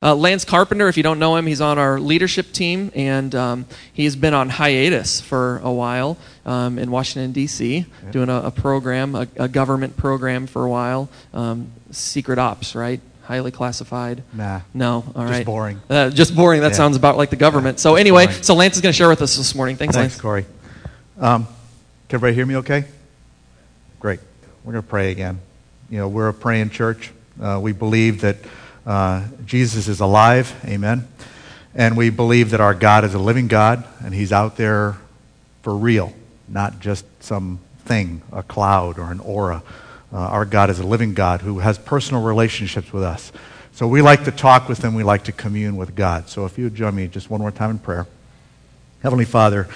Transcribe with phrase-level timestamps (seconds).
[0.00, 3.66] Uh, Lance Carpenter, if you don't know him, he's on our leadership team, and um,
[3.92, 8.10] he's been on hiatus for a while um, in Washington, D.C., yeah.
[8.12, 11.08] doing a, a program, a, a, government program for a while.
[11.34, 13.00] Um, secret ops, right?
[13.24, 14.22] Highly classified.
[14.32, 14.60] Nah.
[14.72, 15.38] No, all right.
[15.38, 15.80] Just boring.
[15.90, 16.60] Uh, just boring.
[16.60, 16.76] That yeah.
[16.76, 17.78] sounds about like the government.
[17.78, 18.42] Yeah, so, anyway, boring.
[18.44, 19.74] so Lance is going to share with us this morning.
[19.74, 20.20] Thanks, Thanks Lance.
[20.20, 20.46] Corey.
[21.18, 21.44] Um,
[22.08, 22.84] can everybody hear me okay?
[23.98, 24.20] Great.
[24.62, 25.40] We're going to pray again.
[25.90, 27.10] You know, we're a praying church.
[27.42, 28.36] Uh, we believe that
[28.88, 31.06] uh, Jesus is alive, amen.
[31.74, 34.96] And we believe that our God is a living God, and He's out there
[35.60, 36.14] for real,
[36.48, 39.62] not just some thing, a cloud or an aura.
[40.10, 43.30] Uh, our God is a living God who has personal relationships with us.
[43.72, 46.30] So we like to talk with Him, we like to commune with God.
[46.30, 48.06] So if you would join me just one more time in prayer.
[49.02, 49.68] Heavenly Father,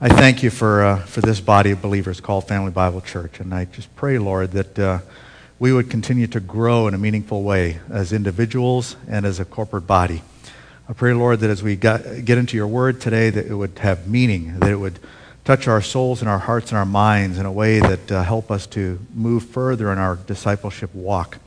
[0.00, 3.38] I thank you for, uh, for this body of believers called Family Bible Church.
[3.38, 4.98] And I just pray, Lord, that uh,
[5.58, 9.86] we would continue to grow in a meaningful way as individuals and as a corporate
[9.86, 10.22] body.
[10.88, 13.78] I pray, Lord, that as we got, get into your word today, that it would
[13.78, 14.98] have meaning, that it would
[15.44, 18.50] touch our souls and our hearts and our minds in a way that uh, help
[18.50, 21.38] us to move further in our discipleship walk.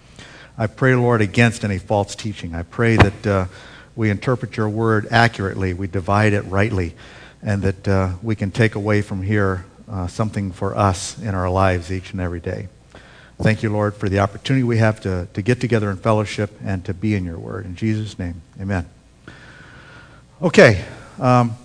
[0.58, 2.56] I pray, Lord, against any false teaching.
[2.56, 3.46] I pray that uh,
[3.96, 6.96] we interpret your word accurately, we divide it rightly,
[7.42, 11.50] and that uh, we can take away from here uh, something for us in our
[11.50, 12.68] lives each and every day.
[13.42, 16.84] Thank you, Lord, for the opportunity we have to, to get together in fellowship and
[16.84, 17.66] to be in your word.
[17.66, 18.86] In Jesus' name, amen.
[20.42, 20.84] Okay.
[21.20, 21.56] Um,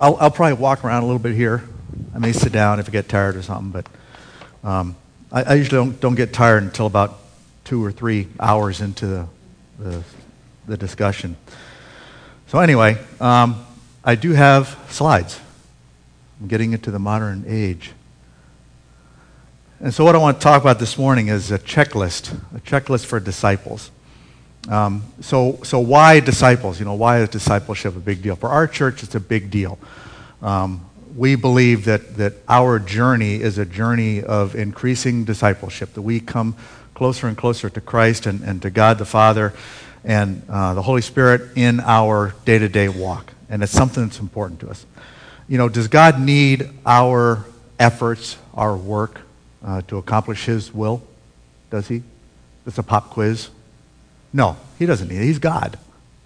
[0.00, 1.64] I'll, I'll probably walk around a little bit here.
[2.14, 3.88] I may sit down if I get tired or something, but
[4.68, 4.94] um,
[5.32, 7.18] I, I, usually don't, don't get tired until about
[7.64, 9.26] two or three hours into the,
[9.80, 10.02] the,
[10.66, 11.36] the discussion.
[12.46, 13.64] So, anyway, um,
[14.04, 15.40] I do have slides.
[16.40, 17.92] I'm getting into the modern age.
[19.84, 23.04] And so, what I want to talk about this morning is a checklist, a checklist
[23.04, 23.90] for disciples.
[24.66, 26.78] Um, so, so, why disciples?
[26.78, 28.34] You know, why is discipleship a big deal?
[28.34, 29.78] For our church, it's a big deal.
[30.40, 36.18] Um, we believe that, that our journey is a journey of increasing discipleship, that we
[36.18, 36.56] come
[36.94, 39.52] closer and closer to Christ and, and to God the Father
[40.02, 43.34] and uh, the Holy Spirit in our day to day walk.
[43.50, 44.86] And it's something that's important to us.
[45.46, 47.44] You know, does God need our
[47.78, 49.20] efforts, our work?
[49.64, 51.02] Uh, to accomplish his will?
[51.70, 52.02] Does he?
[52.66, 53.48] It's a pop quiz.
[54.32, 55.24] No, he doesn't need it.
[55.24, 55.78] He's God.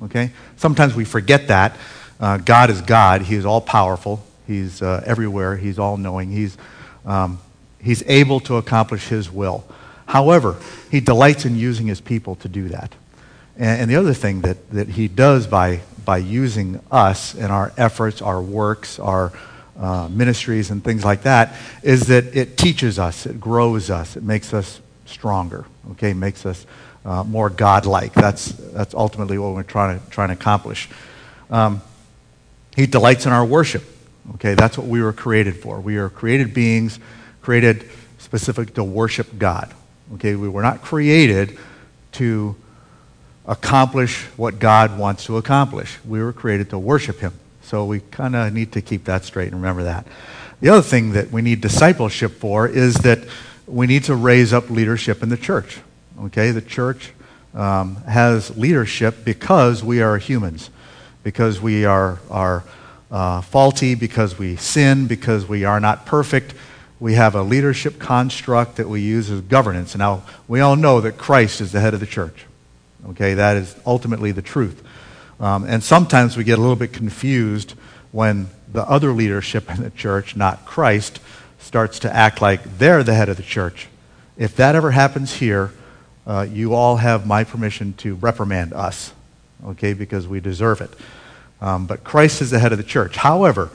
[0.04, 0.30] Okay?
[0.56, 1.76] Sometimes we forget that.
[2.20, 3.22] Uh, God is God.
[3.22, 4.24] He is all powerful.
[4.46, 5.56] He's uh, everywhere.
[5.56, 6.30] He's all knowing.
[6.30, 6.56] He's,
[7.04, 7.38] um,
[7.80, 9.64] he's able to accomplish his will.
[10.06, 10.56] However,
[10.90, 12.94] he delights in using his people to do that.
[13.56, 17.72] And, and the other thing that, that he does by, by using us and our
[17.76, 19.32] efforts, our works, our,
[19.78, 24.22] uh, ministries and things like that is that it teaches us, it grows us, it
[24.22, 26.66] makes us stronger, okay, makes us
[27.04, 28.12] uh, more godlike.
[28.12, 30.88] That's, that's ultimately what we're trying to, trying to accomplish.
[31.50, 31.80] Um,
[32.76, 33.84] he delights in our worship,
[34.34, 35.80] okay, that's what we were created for.
[35.80, 36.98] We are created beings,
[37.40, 37.88] created
[38.18, 39.72] specific to worship God,
[40.14, 41.56] okay, we were not created
[42.12, 42.56] to
[43.46, 45.98] accomplish what God wants to accomplish.
[46.04, 47.32] We were created to worship Him.
[47.68, 50.06] So we kind of need to keep that straight and remember that.
[50.62, 53.18] The other thing that we need discipleship for is that
[53.66, 55.80] we need to raise up leadership in the church.
[56.18, 57.12] Okay, the church
[57.52, 60.70] um, has leadership because we are humans,
[61.22, 62.64] because we are, are
[63.10, 66.54] uh, faulty, because we sin, because we are not perfect.
[66.98, 69.94] We have a leadership construct that we use as governance.
[69.94, 72.46] Now, we all know that Christ is the head of the church.
[73.10, 74.82] Okay, that is ultimately the truth.
[75.40, 77.74] Um, and sometimes we get a little bit confused
[78.12, 81.20] when the other leadership in the church, not Christ,
[81.58, 83.88] starts to act like they're the head of the church.
[84.36, 85.72] If that ever happens here,
[86.26, 89.12] uh, you all have my permission to reprimand us,
[89.64, 90.90] okay, because we deserve it.
[91.60, 93.16] Um, but Christ is the head of the church.
[93.16, 93.70] However,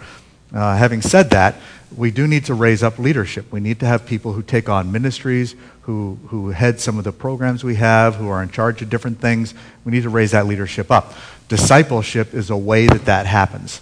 [0.53, 1.55] uh, having said that,
[1.95, 3.51] we do need to raise up leadership.
[3.51, 7.11] We need to have people who take on ministries, who, who head some of the
[7.11, 9.53] programs we have, who are in charge of different things.
[9.83, 11.13] We need to raise that leadership up.
[11.53, 13.79] Discipleship is a way that that happens.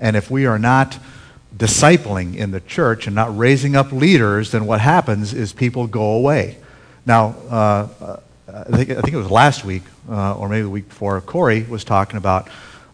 [0.00, 0.98] And if we are not
[1.56, 6.14] discipling in the church and not raising up leaders, then what happens is people go
[6.14, 6.56] away.
[7.06, 8.16] Now, uh,
[8.48, 11.62] I, think, I, think, it was last week, uh, or maybe the week before, Corey
[11.62, 12.48] was talking about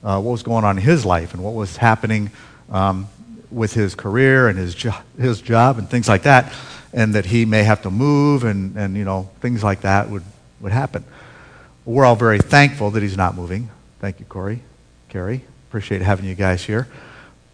[0.04, 2.30] uh, what was going on in his life and what was happening
[2.70, 3.08] um,
[3.50, 6.52] with his career and his, jo- his job and things like that,
[6.92, 10.22] and that he may have to move and, and you know, things like that would,
[10.60, 11.02] would happen.
[11.86, 13.70] We're all very thankful that he's not moving.
[14.00, 14.60] Thank you, Corey,
[15.08, 15.42] Carrie.
[15.68, 16.86] Appreciate having you guys here.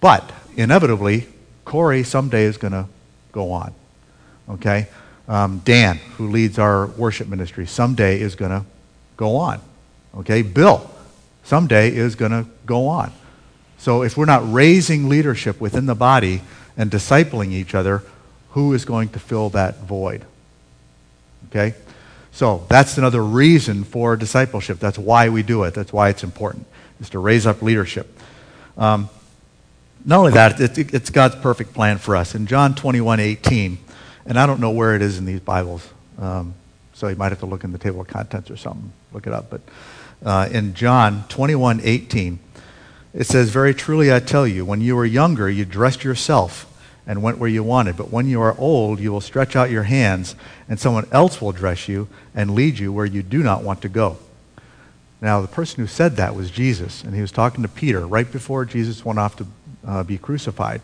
[0.00, 1.26] But inevitably,
[1.64, 2.87] Corey someday is going to
[3.32, 3.75] go on.
[4.49, 4.88] Okay?
[5.26, 8.64] Um, Dan, who leads our worship ministry, someday is going to
[9.17, 9.61] go on.
[10.17, 10.43] Okay?
[10.43, 10.91] Bill,
[11.44, 13.12] someday is going to go on.
[13.79, 16.43] So if we're not raising leadership within the body
[16.76, 18.02] and discipling each other,
[18.50, 20.25] who is going to fill that void?
[21.49, 21.75] Okay?
[22.34, 24.81] So that's another reason for discipleship.
[24.81, 25.72] That's why we do it.
[25.72, 26.66] That's why it's important,
[27.00, 28.19] is to raise up leadership.
[28.76, 29.08] Um,
[30.04, 32.34] not only that, it's God's perfect plan for us.
[32.34, 33.78] In John 21, 18,
[34.26, 35.88] and I don't know where it is in these Bibles,
[36.19, 36.54] um,
[36.92, 39.32] so you might have to look in the table of contents or something, look it
[39.32, 39.48] up.
[39.48, 39.60] But
[40.25, 42.40] uh, in John 21, 18,
[43.14, 46.69] it says, Very truly I tell you, when you were younger, you dressed yourself
[47.06, 47.96] and went where you wanted.
[47.96, 50.34] But when you are old, you will stretch out your hands,
[50.68, 53.88] and someone else will dress you and lead you where you do not want to
[53.88, 54.18] go.
[55.20, 58.30] Now, the person who said that was Jesus, and he was talking to Peter right
[58.30, 59.46] before Jesus went off to
[59.86, 60.80] uh, be crucified.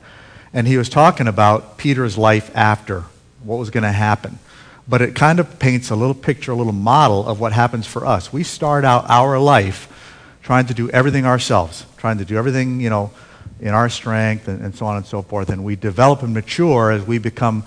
[0.52, 3.04] And he was talking about Peter's life after,
[3.42, 4.38] what was going to happen.
[4.88, 8.04] But it kind of paints a little picture, a little model of what happens for
[8.04, 8.32] us.
[8.32, 9.86] We start out our life
[10.42, 13.12] trying to do everything ourselves, trying to do everything, you know,
[13.60, 15.50] in our strength and, and so on and so forth.
[15.50, 17.64] And we develop and mature as we become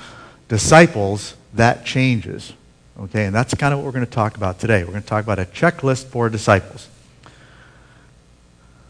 [0.47, 2.53] disciples, that changes.
[2.99, 4.83] Okay, and that's kind of what we're going to talk about today.
[4.83, 6.87] We're going to talk about a checklist for disciples.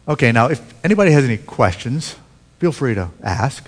[0.08, 2.16] Okay, now if anybody has any questions,
[2.60, 3.66] feel free to ask.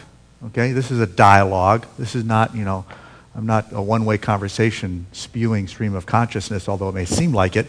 [0.48, 1.86] Okay, this is a dialogue.
[1.98, 2.86] This is not, you know,
[3.34, 7.56] I'm not a one way conversation spewing stream of consciousness, although it may seem like
[7.56, 7.68] it.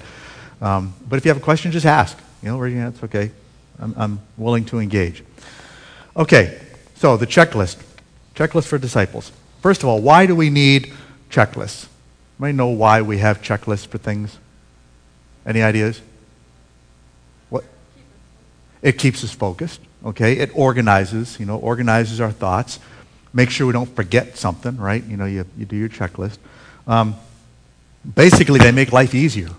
[0.60, 2.18] Um, but if you have a question, just ask.
[2.42, 3.30] You know, it's okay.
[3.78, 5.22] I'm, I'm willing to engage.
[6.16, 6.58] Okay,
[6.94, 7.76] so the checklist.
[8.34, 9.32] Checklist for disciples.
[9.60, 10.92] First of all, why do we need
[11.30, 11.88] checklists?
[12.38, 14.38] Anybody know why we have checklists for things?
[15.44, 16.00] Any ideas?
[17.50, 17.64] What?
[18.82, 19.80] It keeps us focused.
[20.04, 21.38] Okay, it organizes.
[21.38, 22.78] You know, organizes our thoughts.
[23.32, 24.76] Make sure we don't forget something.
[24.76, 25.04] Right?
[25.04, 26.38] You know, you, you do your checklist.
[26.86, 27.16] Um,
[28.14, 29.50] basically, they make life easier.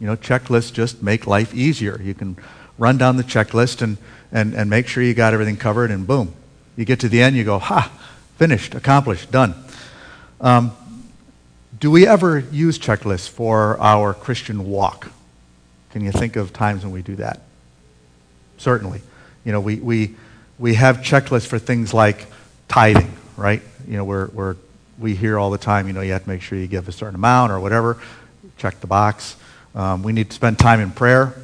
[0.00, 2.00] You know, checklists just make life easier.
[2.00, 2.36] You can
[2.78, 3.96] run down the checklist and,
[4.32, 6.34] and, and make sure you got everything covered, and boom.
[6.76, 7.92] You get to the end, you go, ha,
[8.36, 9.54] finished, accomplished, done.
[10.40, 10.72] Um,
[11.78, 15.10] do we ever use checklists for our Christian walk?
[15.90, 17.40] Can you think of times when we do that?
[18.58, 19.02] Certainly.
[19.44, 20.14] You know, we, we,
[20.58, 22.26] we have checklists for things like
[22.68, 23.62] tithing, right?
[23.86, 24.56] You know, we're, we're,
[24.98, 26.92] we hear all the time, you know, you have to make sure you give a
[26.92, 28.00] certain amount or whatever.
[28.58, 29.36] Check the box.
[29.74, 31.34] Um, we need to spend time in prayer.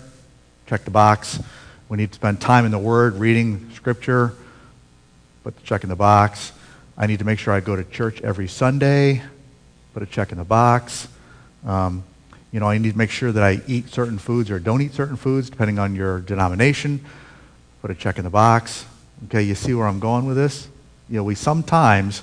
[0.71, 1.41] Check the box.
[1.89, 4.35] We need to spend time in the Word, reading Scripture.
[5.43, 6.53] Put the check in the box.
[6.97, 9.21] I need to make sure I go to church every Sunday.
[9.95, 11.09] Put a check in the box.
[11.67, 12.05] Um,
[12.53, 14.95] you know, I need to make sure that I eat certain foods or don't eat
[14.95, 17.05] certain foods, depending on your denomination.
[17.83, 18.87] Put a check in the box.
[19.25, 20.69] Okay, you see where I'm going with this?
[21.09, 22.23] You know, we sometimes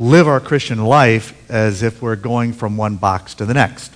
[0.00, 3.92] live our Christian life as if we're going from one box to the next.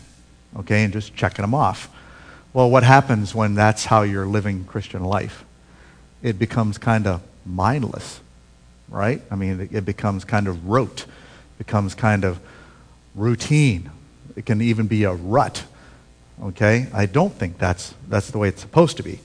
[0.56, 1.90] Okay, and just checking them off.
[2.56, 5.44] Well, what happens when that's how you're living Christian life?
[6.22, 8.18] It becomes kind of mindless,
[8.88, 9.20] right?
[9.30, 11.04] I mean, it becomes kind of rote,
[11.58, 12.40] becomes kind of
[13.14, 13.90] routine.
[14.36, 15.64] It can even be a rut.
[16.42, 16.86] Okay?
[16.94, 19.20] I don't think that's, that's the way it's supposed to be.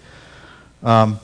[0.84, 1.18] Um,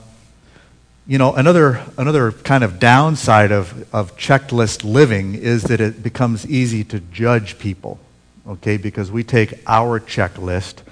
[1.07, 6.49] you know, another, another kind of downside of, of checklist living is that it becomes
[6.49, 7.99] easy to judge people,
[8.47, 8.77] okay?
[8.77, 10.83] Because we take our checklist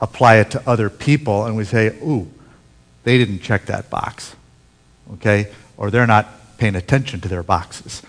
[0.00, 2.30] apply it to other people and we say, ooh,
[3.04, 4.34] they didn't check that box.
[5.14, 5.52] Okay?
[5.76, 6.26] Or they're not
[6.58, 8.02] paying attention to their boxes.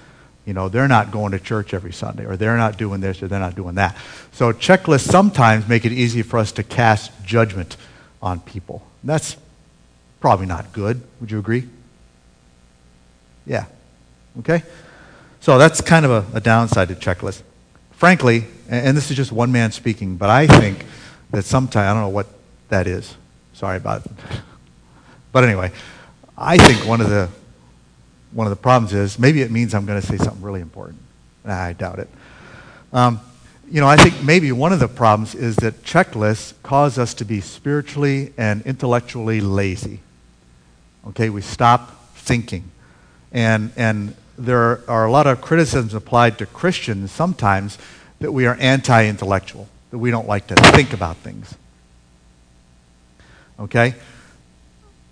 [0.45, 3.27] You know, they're not going to church every Sunday, or they're not doing this, or
[3.27, 3.97] they're not doing that.
[4.31, 7.75] So checklists sometimes make it easy for us to cast judgment
[8.21, 8.81] on people.
[9.01, 9.35] And that's
[10.21, 11.01] probably not good.
[11.19, 11.67] Would you agree?
[13.45, 13.65] Yeah.
[14.39, 14.63] Okay?
[15.41, 17.41] So that's kind of a, a downside to checklists.
[17.91, 20.85] Frankly, and this is just one man speaking, but I think
[21.31, 22.27] that sometimes, I don't know what
[22.69, 23.15] that is.
[23.53, 24.11] Sorry about it.
[25.31, 25.71] But anyway,
[26.37, 27.29] I think one of the,
[28.31, 31.01] one of the problems is maybe it means I'm going to say something really important.
[31.45, 32.09] I doubt it.
[32.93, 33.19] Um,
[33.69, 37.25] you know, I think maybe one of the problems is that checklists cause us to
[37.25, 39.99] be spiritually and intellectually lazy.
[41.07, 42.71] Okay, we stop thinking.
[43.31, 47.77] And, and there are a lot of criticisms applied to Christians sometimes
[48.19, 51.55] that we are anti intellectual that we don't like to think about things.
[53.59, 53.95] Okay?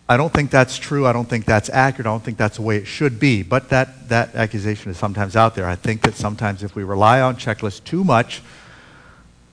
[0.07, 1.07] I don't think that's true.
[1.07, 2.05] I don't think that's accurate.
[2.05, 3.41] I don't think that's the way it should be.
[3.41, 5.67] But that, that accusation is sometimes out there.
[5.67, 8.41] I think that sometimes if we rely on checklists too much,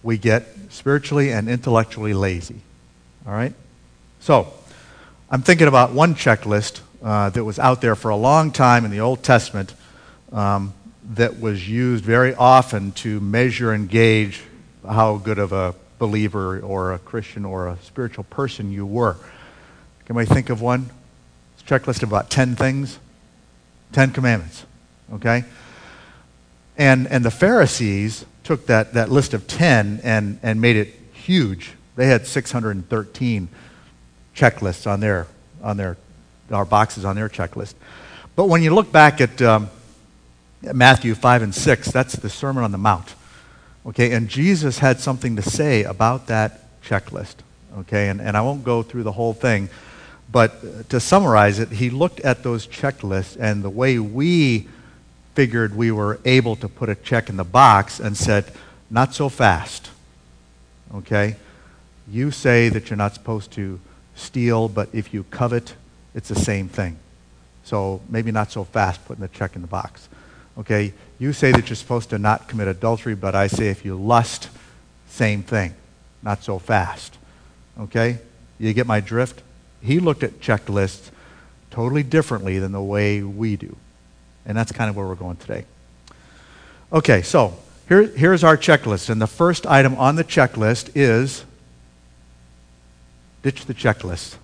[0.03, 2.61] we get spiritually and intellectually lazy.
[3.27, 3.55] All right?
[4.21, 4.53] So,
[5.31, 8.91] I'm thinking about one checklist uh, that was out there for a long time in
[8.91, 9.75] the Old Testament.
[10.31, 10.75] Um,
[11.15, 14.43] that was used very often to measure and gauge
[14.89, 19.17] how good of a believer or a Christian or a spiritual person you were.
[20.07, 20.91] Can we think of one?
[21.55, 22.99] It's a checklist of about 10 things.
[23.93, 24.65] 10 commandments.
[25.13, 25.45] Okay?
[26.77, 31.73] And, and the Pharisees took that, that list of 10 and, and made it huge.
[31.97, 33.49] They had 613
[34.35, 35.27] checklists on their,
[35.63, 35.97] on their,
[36.51, 37.75] our boxes on their checklist.
[38.35, 39.69] But when you look back at um,
[40.63, 43.15] Matthew 5 and 6, that's the Sermon on the Mount.
[43.85, 47.37] Okay, and Jesus had something to say about that checklist.
[47.79, 49.69] Okay, and, and I won't go through the whole thing,
[50.31, 54.69] but to summarize it, he looked at those checklists and the way we
[55.35, 58.45] figured we were able to put a check in the box and said,
[58.91, 59.91] not so fast.
[60.95, 61.37] Okay?
[62.09, 63.81] You say that you're not supposed to
[64.15, 65.75] steal, but if you covet,
[66.15, 66.99] it's the same thing.
[67.65, 70.09] So maybe not so fast putting the check in the box.
[70.59, 70.93] Okay?
[71.19, 74.49] You say that you're supposed to not commit adultery, but I say if you lust,
[75.09, 75.75] same thing.
[76.23, 77.17] Not so fast.
[77.79, 78.19] Okay?
[78.59, 79.43] You get my drift?
[79.81, 81.11] He looked at checklists
[81.71, 83.77] totally differently than the way we do.
[84.47, 85.65] And that's kind of where we're going today.
[86.93, 87.57] Okay, so
[87.89, 89.09] here, here's our checklist.
[89.09, 91.45] And the first item on the checklist is
[93.43, 94.37] ditch the checklist.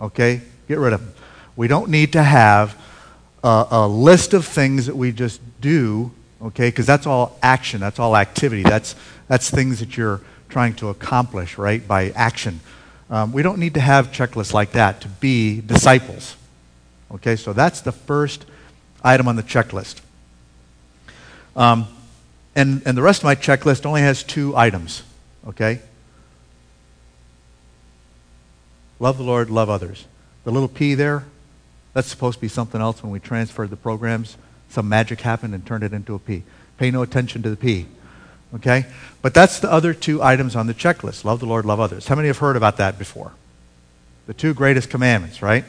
[0.00, 0.40] Okay?
[0.68, 1.14] Get rid of them.
[1.56, 2.80] We don't need to have
[3.42, 6.68] a, list of things that we just do, okay?
[6.68, 8.62] Because that's all action, that's all activity.
[8.62, 8.94] That's,
[9.28, 12.60] that's things that you're trying to accomplish, right, by action.
[13.10, 16.36] Um, we don't need to have checklists like that to be disciples.
[17.10, 18.46] Okay, so that's the first
[19.02, 20.00] item on the checklist.
[21.54, 21.86] Um,
[22.54, 25.02] and, and the rest of my checklist only has two items.
[25.46, 25.80] Okay?
[28.98, 30.06] Love the Lord, love others.
[30.44, 31.24] The little P there,
[31.94, 34.36] that's supposed to be something else when we transferred the programs.
[34.68, 36.42] Some magic happened and turned it into a P.
[36.78, 37.86] Pay no attention to the P.
[38.54, 38.86] Okay?
[39.20, 42.08] But that's the other two items on the checklist love the Lord, love others.
[42.08, 43.32] How many have heard about that before?
[44.26, 45.64] The two greatest commandments, right?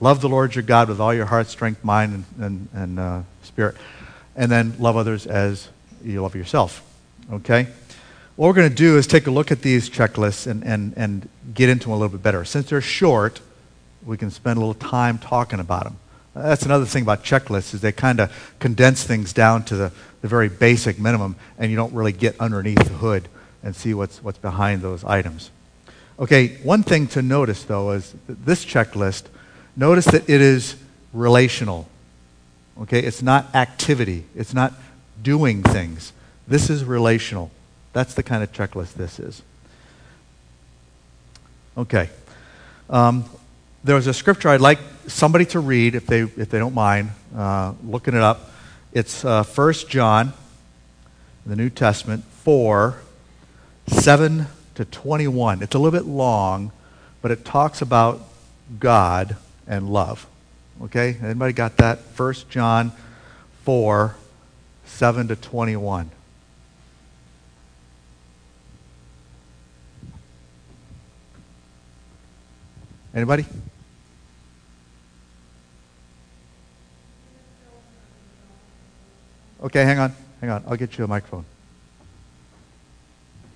[0.00, 3.22] Love the Lord your God with all your heart, strength, mind, and, and, and uh,
[3.42, 3.76] spirit.
[4.34, 5.68] And then love others as
[6.04, 6.82] you love yourself.
[7.32, 7.68] Okay?
[8.36, 11.28] What we're going to do is take a look at these checklists and, and, and
[11.54, 12.44] get into them a little bit better.
[12.44, 13.40] Since they're short,
[14.06, 15.96] we can spend a little time talking about them.
[16.34, 20.28] That's another thing about checklists is they kind of condense things down to the, the
[20.28, 23.28] very basic minimum, and you don't really get underneath the hood
[23.62, 25.50] and see what's, what's behind those items.
[26.18, 29.24] Okay, one thing to notice, though, is this checklist,
[29.76, 30.76] notice that it is
[31.12, 31.88] relational.
[32.82, 34.24] Okay, it's not activity.
[34.34, 34.74] It's not
[35.22, 36.12] doing things.
[36.46, 37.50] This is relational.
[37.92, 39.42] That's the kind of checklist this is.
[41.78, 42.10] Okay.
[42.90, 43.24] Um,
[43.84, 47.10] there was a scripture I'd like somebody to read, if they, if they don't mind
[47.36, 48.50] uh, looking it up.
[48.94, 50.32] It's uh, 1 John,
[51.44, 52.96] the New Testament, 4,
[53.86, 55.62] 7 to 21.
[55.62, 56.72] It's a little bit long,
[57.20, 58.22] but it talks about
[58.80, 59.36] God
[59.66, 60.26] and love.
[60.84, 61.18] Okay?
[61.22, 61.98] Anybody got that?
[62.16, 62.90] 1 John
[63.64, 64.16] 4,
[64.86, 66.10] 7 to 21.
[73.14, 73.44] Anybody?
[79.64, 80.12] Okay, hang on.
[80.42, 80.62] Hang on.
[80.68, 81.46] I'll get you a microphone.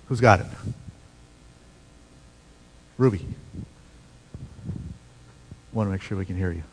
[0.07, 0.47] Who's got it?
[2.97, 3.23] Ruby.
[5.71, 6.63] Want to make sure we can hear you.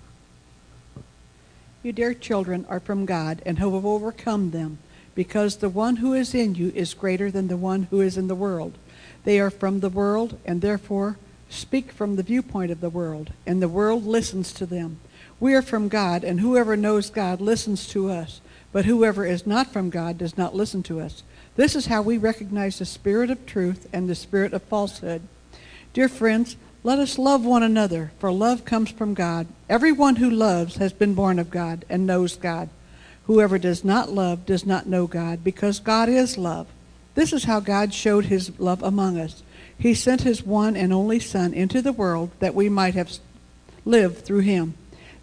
[1.82, 4.78] You dear children are from God and have overcome them,
[5.14, 8.28] because the one who is in you is greater than the one who is in
[8.28, 8.78] the world.
[9.24, 11.18] They are from the world and therefore
[11.50, 14.98] speak from the viewpoint of the world, and the world listens to them.
[15.38, 18.40] We are from God, and whoever knows God listens to us.
[18.76, 21.22] But whoever is not from God does not listen to us.
[21.54, 25.22] This is how we recognize the spirit of truth and the spirit of falsehood.
[25.94, 29.46] Dear friends, let us love one another, for love comes from God.
[29.70, 32.68] Everyone who loves has been born of God and knows God.
[33.24, 36.66] Whoever does not love does not know God, because God is love.
[37.14, 39.42] This is how God showed his love among us.
[39.78, 43.10] He sent his one and only Son into the world that we might have
[43.86, 44.74] lived through him.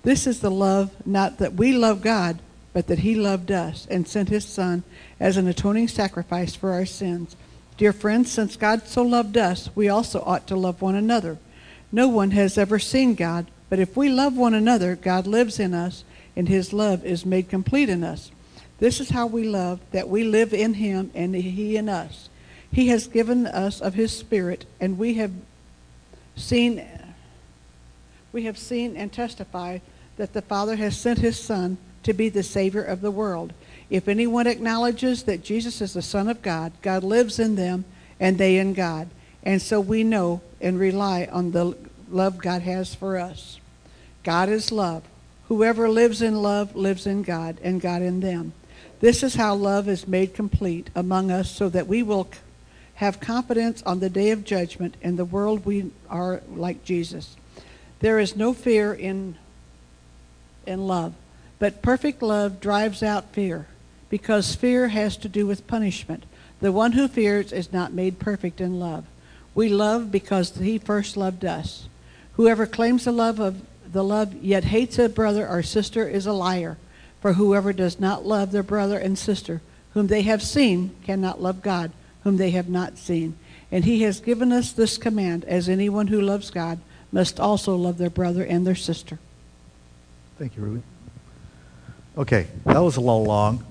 [0.02, 2.40] This is the love, not that we love God,
[2.74, 4.84] but that he loved us and sent his Son
[5.20, 7.36] as an atoning sacrifice for our sins.
[7.78, 11.38] Dear friends, since God so loved us, we also ought to love one another.
[11.92, 15.74] No one has ever seen God, but if we love one another, God lives in
[15.74, 16.04] us,
[16.36, 18.32] and his love is made complete in us.
[18.80, 22.30] This is how we love, that we live in him and he in us.
[22.72, 25.32] He has given us of his spirit, and we have
[26.36, 26.84] seen
[28.32, 29.82] we have seen and testified
[30.18, 33.54] that the Father has sent his Son to be the Savior of the world.
[33.90, 37.86] If anyone acknowledges that Jesus is the Son of God, God lives in them
[38.20, 39.10] and they in God.
[39.44, 41.78] And so we know and rely on the
[42.10, 43.60] love God has for us.
[44.24, 45.04] God is love.
[45.48, 48.54] Whoever lives in love lives in God and God in them.
[49.02, 52.30] This is how love is made complete among us so that we will
[52.96, 57.36] have confidence on the day of judgment in the world we are like Jesus.
[58.00, 59.36] There is no fear in
[60.66, 61.14] in love,
[61.60, 63.68] but perfect love drives out fear
[64.10, 66.24] because fear has to do with punishment.
[66.60, 69.06] The one who fears is not made perfect in love.
[69.56, 71.88] We love because he first loved us.
[72.34, 76.34] Whoever claims the love of the love yet hates a brother or sister is a
[76.34, 76.78] liar.
[77.22, 79.62] For whoever does not love their brother and sister,
[79.94, 81.92] whom they have seen, cannot love God,
[82.24, 83.38] whom they have not seen.
[83.72, 86.80] And he has given us this command as anyone who loves God
[87.12, 89.20] must also love their brother and their sister.
[90.38, 90.84] Thank you, Ruby.
[92.16, 93.66] Okay, that was a little long,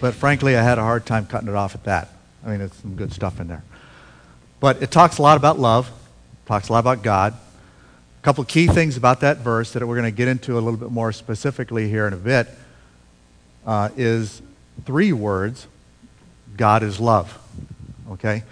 [0.00, 2.08] but frankly, I had a hard time cutting it off at that.
[2.42, 3.62] I mean, it's some good stuff in there.
[4.60, 5.90] But it talks a lot about love,
[6.46, 10.10] talks a lot about God, A couple key things about that verse that we're going
[10.10, 12.48] to get into a little bit more specifically here in a bit
[13.66, 14.40] uh, is
[14.86, 15.66] three words
[16.56, 17.38] God is love.
[18.12, 18.42] Okay?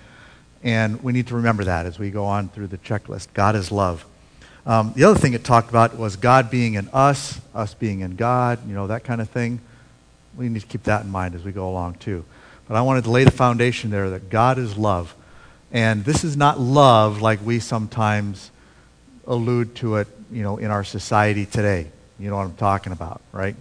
[0.62, 3.28] And we need to remember that as we go on through the checklist.
[3.32, 4.04] God is love.
[4.64, 8.14] Um, the other thing it talked about was God being in us, us being in
[8.14, 9.60] God, you know, that kind of thing.
[10.36, 12.24] We need to keep that in mind as we go along, too.
[12.68, 15.14] But I wanted to lay the foundation there that God is love.
[15.72, 18.50] And this is not love like we sometimes
[19.26, 21.90] allude to it, you know, in our society today.
[22.18, 23.56] You know what I'm talking about, right?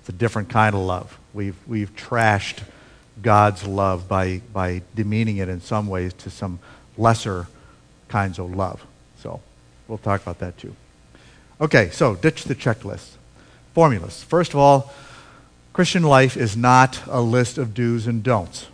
[0.00, 1.18] It's a different kind of love.
[1.34, 2.62] We've, we've trashed
[3.20, 6.60] God's love by, by demeaning it in some ways to some
[6.96, 7.46] lesser
[8.08, 8.84] kinds of love.
[9.18, 9.40] So
[9.90, 10.74] we'll talk about that too.
[11.60, 13.16] Okay, so ditch the checklist.
[13.74, 14.22] Formulas.
[14.22, 14.92] First of all,
[15.72, 18.66] Christian life is not a list of do's and don'ts.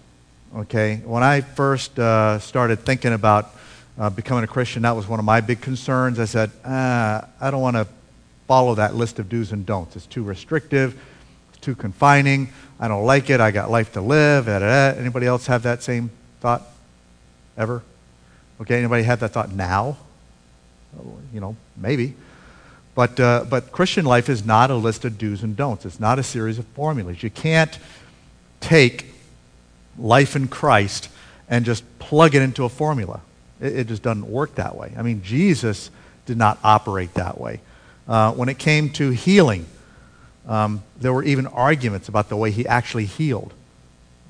[0.55, 3.55] Okay, when I first uh, started thinking about
[3.99, 6.19] uh, becoming a Christian, that was one of my big concerns.
[6.19, 7.87] I said, ah, I don't want to
[8.47, 9.97] follow that list of do's and don'ts.
[9.97, 11.01] It's too restrictive,
[11.49, 12.51] it's too confining.
[12.79, 13.41] I don't like it.
[13.41, 14.47] I got life to live.
[14.47, 14.99] Da, da, da.
[15.01, 16.63] Anybody else have that same thought
[17.57, 17.83] ever?
[18.61, 19.97] Okay, anybody have that thought now?
[21.33, 22.15] You know, maybe.
[22.95, 25.85] But, uh, but Christian life is not a list of do's and don'ts.
[25.85, 27.23] It's not a series of formulas.
[27.23, 27.79] You can't
[28.61, 29.07] take
[29.99, 31.11] life in Christ
[31.49, 33.21] and just plug it into a formula.
[33.61, 34.95] It, it just doesn't work that way.
[34.97, 35.91] I mean, Jesus
[36.25, 37.61] did not operate that way.
[38.09, 39.67] Uh, when it came to healing,
[40.47, 43.53] um, there were even arguments about the way he actually healed.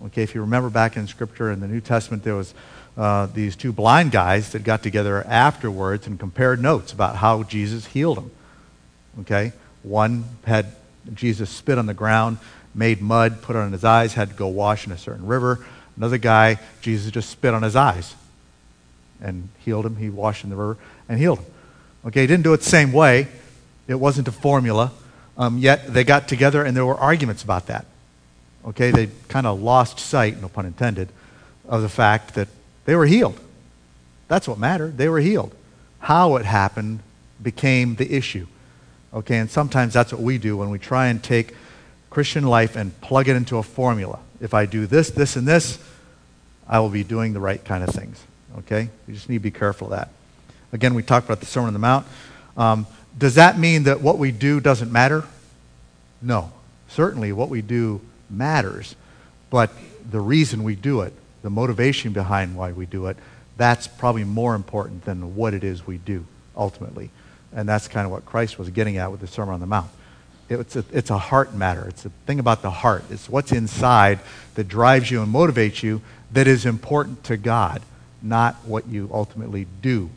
[0.06, 2.52] Okay, if you remember back in Scripture in the New Testament, there was
[2.96, 7.86] uh, these two blind guys that got together afterwards and compared notes about how Jesus
[7.86, 8.30] healed them.
[9.20, 10.66] Okay, one had
[11.14, 12.38] Jesus spit on the ground,
[12.74, 15.64] made mud, put it on his eyes, had to go wash in a certain river.
[15.96, 18.14] Another guy, Jesus just spit on his eyes
[19.20, 19.96] and healed him.
[19.96, 20.76] He washed in the river
[21.08, 21.46] and healed him.
[22.06, 23.28] Okay, he didn't do it the same way.
[23.88, 24.92] It wasn't a formula.
[25.38, 27.86] Um, yet they got together and there were arguments about that.
[28.66, 31.08] Okay, they kind of lost sight, no pun intended,
[31.68, 32.48] of the fact that
[32.86, 33.38] they were healed.
[34.28, 34.96] That's what mattered.
[34.96, 35.54] They were healed.
[36.00, 37.00] How it happened
[37.42, 38.46] became the issue.
[39.12, 41.54] Okay, and sometimes that's what we do when we try and take
[42.10, 44.18] Christian life and plug it into a formula.
[44.40, 45.78] If I do this, this, and this,
[46.68, 48.22] I will be doing the right kind of things.
[48.58, 48.88] Okay?
[49.06, 50.10] We just need to be careful of that.
[50.72, 52.06] Again, we talked about the Sermon on the Mount.
[52.56, 55.24] Um, does that mean that what we do doesn't matter?
[56.20, 56.52] No.
[56.88, 58.94] Certainly, what we do matters.
[59.50, 59.70] But
[60.10, 61.12] the reason we do it,
[61.46, 63.16] the motivation behind why we do it,
[63.56, 67.08] that's probably more important than what it is we do ultimately.
[67.52, 69.88] And that's kind of what Christ was getting at with the Sermon on the Mount.
[70.48, 71.86] It's a, it's a heart matter.
[71.86, 73.04] It's a thing about the heart.
[73.10, 74.18] It's what's inside
[74.56, 77.80] that drives you and motivates you that is important to God
[78.20, 80.10] not what you ultimately do.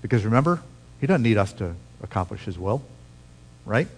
[0.00, 0.62] Because remember,
[1.00, 2.84] He doesn't need us to accomplish His will,
[3.66, 3.88] right?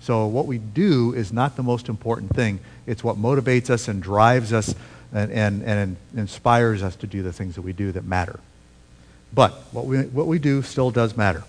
[0.00, 2.60] So what we do is not the most important thing.
[2.86, 4.74] It's what motivates us and drives us
[5.12, 8.40] and, and, and inspires us to do the things that we do that matter.
[9.34, 11.44] But what we, what we do still does matter.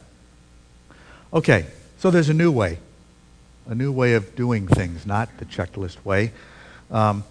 [1.34, 1.66] Okay,
[1.98, 2.80] so there's a new way,
[3.68, 6.32] a new way of doing things, not the checklist way.
[6.92, 7.24] Um,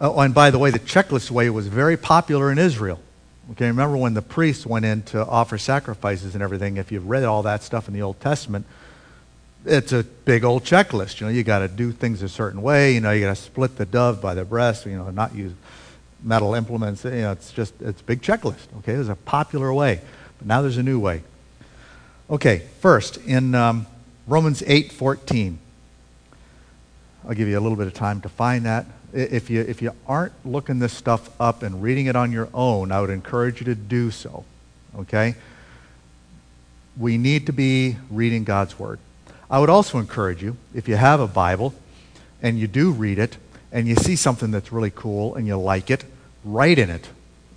[0.00, 3.00] oh, and by the way, the checklist way was very popular in Israel.
[3.52, 7.24] Okay, remember when the priests went in to offer sacrifices and everything, if you've read
[7.24, 8.66] all that stuff in the Old Testament,
[9.68, 11.20] it's a big old checklist.
[11.20, 12.94] You know, you got to do things a certain way.
[12.94, 14.86] You know, you got to split the dove by the breast.
[14.86, 15.52] You know, not use
[16.22, 17.04] metal implements.
[17.04, 18.66] You know, it's just it's a big checklist.
[18.78, 20.00] Okay, there's a popular way,
[20.38, 21.22] but now there's a new way.
[22.30, 23.86] Okay, first in um,
[24.26, 25.58] Romans eight fourteen.
[27.26, 28.86] I'll give you a little bit of time to find that.
[29.12, 32.92] If you, if you aren't looking this stuff up and reading it on your own,
[32.92, 34.44] I would encourage you to do so.
[34.98, 35.34] Okay?
[36.98, 38.98] We need to be reading God's Word.
[39.50, 41.74] I would also encourage you, if you have a Bible
[42.42, 43.36] and you do read it
[43.72, 46.04] and you see something that's really cool and you like it,
[46.44, 47.08] write in it.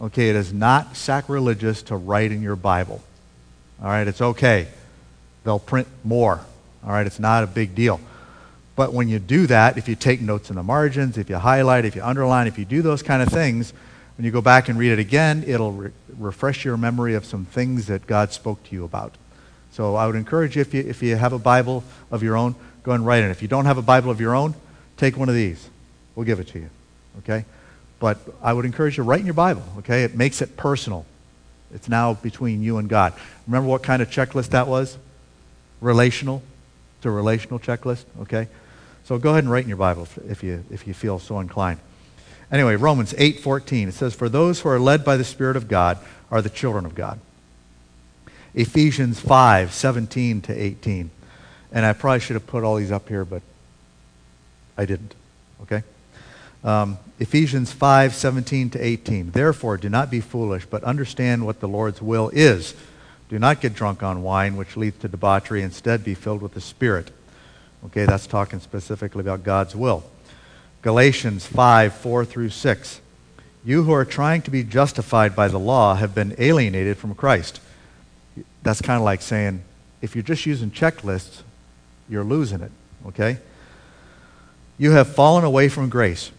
[0.02, 3.04] Okay, it is not sacrilegious to write in your Bible.
[3.82, 4.68] All right, it's okay.
[5.44, 6.42] They'll print more.
[6.84, 8.00] All right, it's not a big deal.
[8.76, 11.86] But when you do that, if you take notes in the margins, if you highlight,
[11.86, 13.74] if you underline, if you do those kind of things,
[14.18, 17.46] when you go back and read it again, it'll re- refresh your memory of some
[17.46, 19.16] things that God spoke to you about.
[19.72, 22.56] So I would encourage you if, you, if you have a Bible of your own,
[22.84, 23.32] go and write it.
[23.32, 24.54] If you don't have a Bible of your own,
[24.98, 25.70] take one of these.
[26.16, 26.70] We'll give it to you.
[27.20, 27.46] Okay?
[28.00, 29.64] But I would encourage you to write in your Bible.
[29.80, 30.04] Okay?
[30.04, 31.06] It makes it personal.
[31.74, 33.14] It's now between you and God.
[33.48, 34.98] Remember what kind of checklist that was?
[35.80, 36.44] Relational.
[36.98, 38.04] It's a relational checklist.
[38.22, 38.48] Okay?
[39.06, 41.80] So go ahead and write in your Bible if you, if you feel so inclined.
[42.52, 45.98] Anyway, Romans 8:14 it says for those who are led by the spirit of God
[46.30, 47.20] are the children of God.
[48.54, 51.10] Ephesians 5:17 to 18.
[51.72, 53.42] And I probably should have put all these up here but
[54.78, 55.16] I didn't.
[55.64, 55.84] Okay?
[56.64, 59.32] Um, Ephesians 5:17 to 18.
[59.32, 62.74] Therefore do not be foolish but understand what the Lord's will is.
[63.30, 66.62] Do not get drunk on wine which leads to debauchery instead be filled with the
[66.62, 67.12] spirit.
[67.86, 70.04] Okay, that's talking specifically about God's will.
[70.82, 73.02] Galatians 5 4 through 6.
[73.64, 77.60] You who are trying to be justified by the law have been alienated from Christ.
[78.64, 79.64] That's kind of like saying,
[80.02, 81.42] if you're just using checklists,
[82.10, 82.72] you're losing it.
[83.08, 83.38] Okay?
[84.78, 86.32] You have fallen away from grace.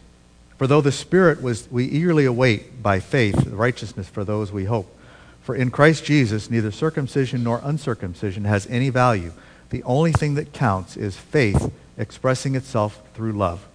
[0.58, 4.96] For though the Spirit was, we eagerly await by faith righteousness for those we hope.
[5.42, 9.32] For in Christ Jesus, neither circumcision nor uncircumcision has any value
[9.72, 13.66] the only thing that counts is faith expressing itself through love.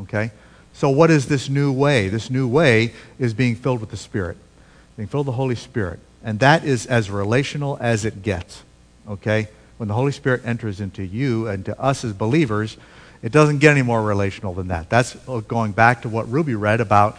[0.00, 0.32] Okay?
[0.72, 2.08] So, what is this new way?
[2.08, 4.36] This new way is being filled with the Spirit,
[4.96, 6.00] being filled with the Holy Spirit.
[6.26, 8.62] And that is as relational as it gets.
[9.08, 9.48] Okay?
[9.78, 12.76] When the Holy Spirit enters into you and to us as believers,
[13.22, 14.90] it doesn't get any more relational than that.
[14.90, 15.14] That's
[15.48, 17.16] going back to what Ruby read about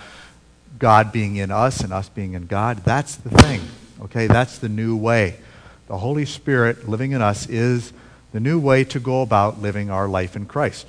[0.77, 2.83] God being in us and us being in God.
[2.83, 3.61] That's the thing.
[4.01, 4.27] Okay?
[4.27, 5.37] That's the new way
[5.87, 7.93] the Holy Spirit living in us is
[8.33, 10.85] the new way to go about living our life in Christ.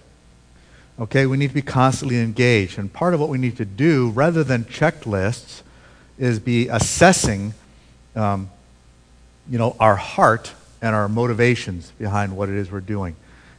[1.00, 2.78] Okay, we need to be constantly engaged.
[2.78, 5.62] And part of what we need to do, rather than checklists,
[6.18, 7.54] is be assessing,
[8.14, 8.50] um,
[9.48, 13.16] you know, our heart and our motivations behind what it is we're doing.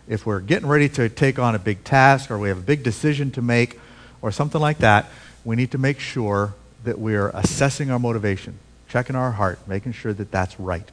[0.07, 2.83] If we're getting ready to take on a big task or we have a big
[2.83, 3.79] decision to make
[4.21, 5.07] or something like that,
[5.43, 8.57] we need to make sure that we're assessing our motivation,
[8.87, 10.89] checking our heart, making sure that that's right.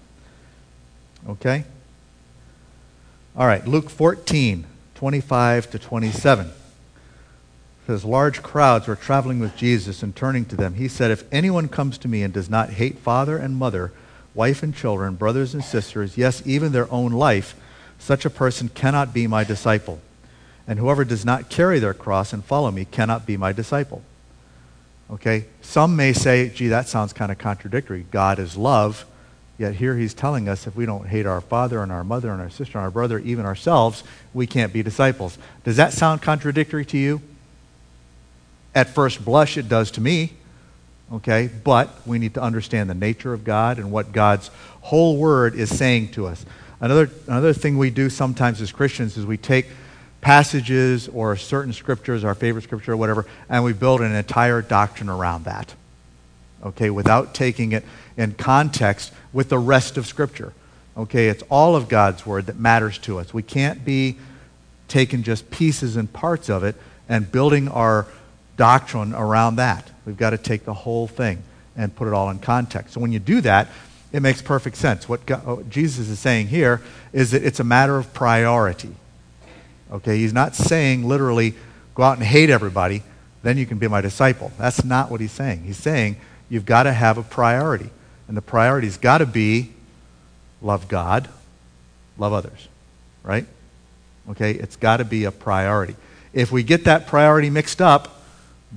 [1.28, 1.64] Okay?
[3.36, 4.64] All right, Luke 14,
[4.94, 6.50] 25 to 27.
[7.86, 11.68] Says, Large crowds were traveling with Jesus, and turning to them, he said, If anyone
[11.68, 13.92] comes to me and does not hate father and mother,
[14.34, 17.54] wife and children, brothers and sisters, yes, even their own life,
[17.98, 20.00] such a person cannot be my disciple.
[20.66, 24.02] And whoever does not carry their cross and follow me cannot be my disciple.
[25.10, 25.44] Okay?
[25.62, 28.04] Some may say, gee, that sounds kind of contradictory.
[28.10, 29.06] God is love
[29.58, 32.40] Yet here he's telling us if we don't hate our father and our mother and
[32.42, 35.38] our sister and our brother, even ourselves, we can't be disciples.
[35.64, 37.22] Does that sound contradictory to you?
[38.76, 40.34] At first blush, it does to me.
[41.12, 41.50] Okay?
[41.64, 44.48] But we need to understand the nature of God and what God's
[44.82, 46.46] whole word is saying to us.
[46.80, 49.66] Another, another thing we do sometimes as Christians is we take
[50.20, 55.08] passages or certain scriptures, our favorite scripture or whatever, and we build an entire doctrine
[55.08, 55.74] around that.
[56.62, 56.90] Okay?
[56.90, 57.84] Without taking it
[58.16, 60.52] in context with the rest of Scripture.
[60.96, 63.34] Okay, it's all of God's Word that matters to us.
[63.34, 64.16] We can't be
[64.88, 66.74] taking just pieces and parts of it
[67.08, 68.06] and building our
[68.56, 69.90] doctrine around that.
[70.04, 71.42] We've got to take the whole thing
[71.76, 72.94] and put it all in context.
[72.94, 73.68] So when you do that,
[74.12, 75.08] it makes perfect sense.
[75.08, 76.80] What, God, what Jesus is saying here
[77.12, 78.94] is that it's a matter of priority.
[79.92, 81.54] Okay, he's not saying literally,
[81.94, 83.02] go out and hate everybody,
[83.42, 84.52] then you can be my disciple.
[84.58, 85.64] That's not what he's saying.
[85.64, 86.16] He's saying
[86.48, 87.90] you've got to have a priority.
[88.28, 89.70] And the priority's got to be
[90.60, 91.28] love God,
[92.18, 92.68] love others,
[93.22, 93.46] right?
[94.30, 95.94] Okay, it's got to be a priority.
[96.32, 98.15] If we get that priority mixed up,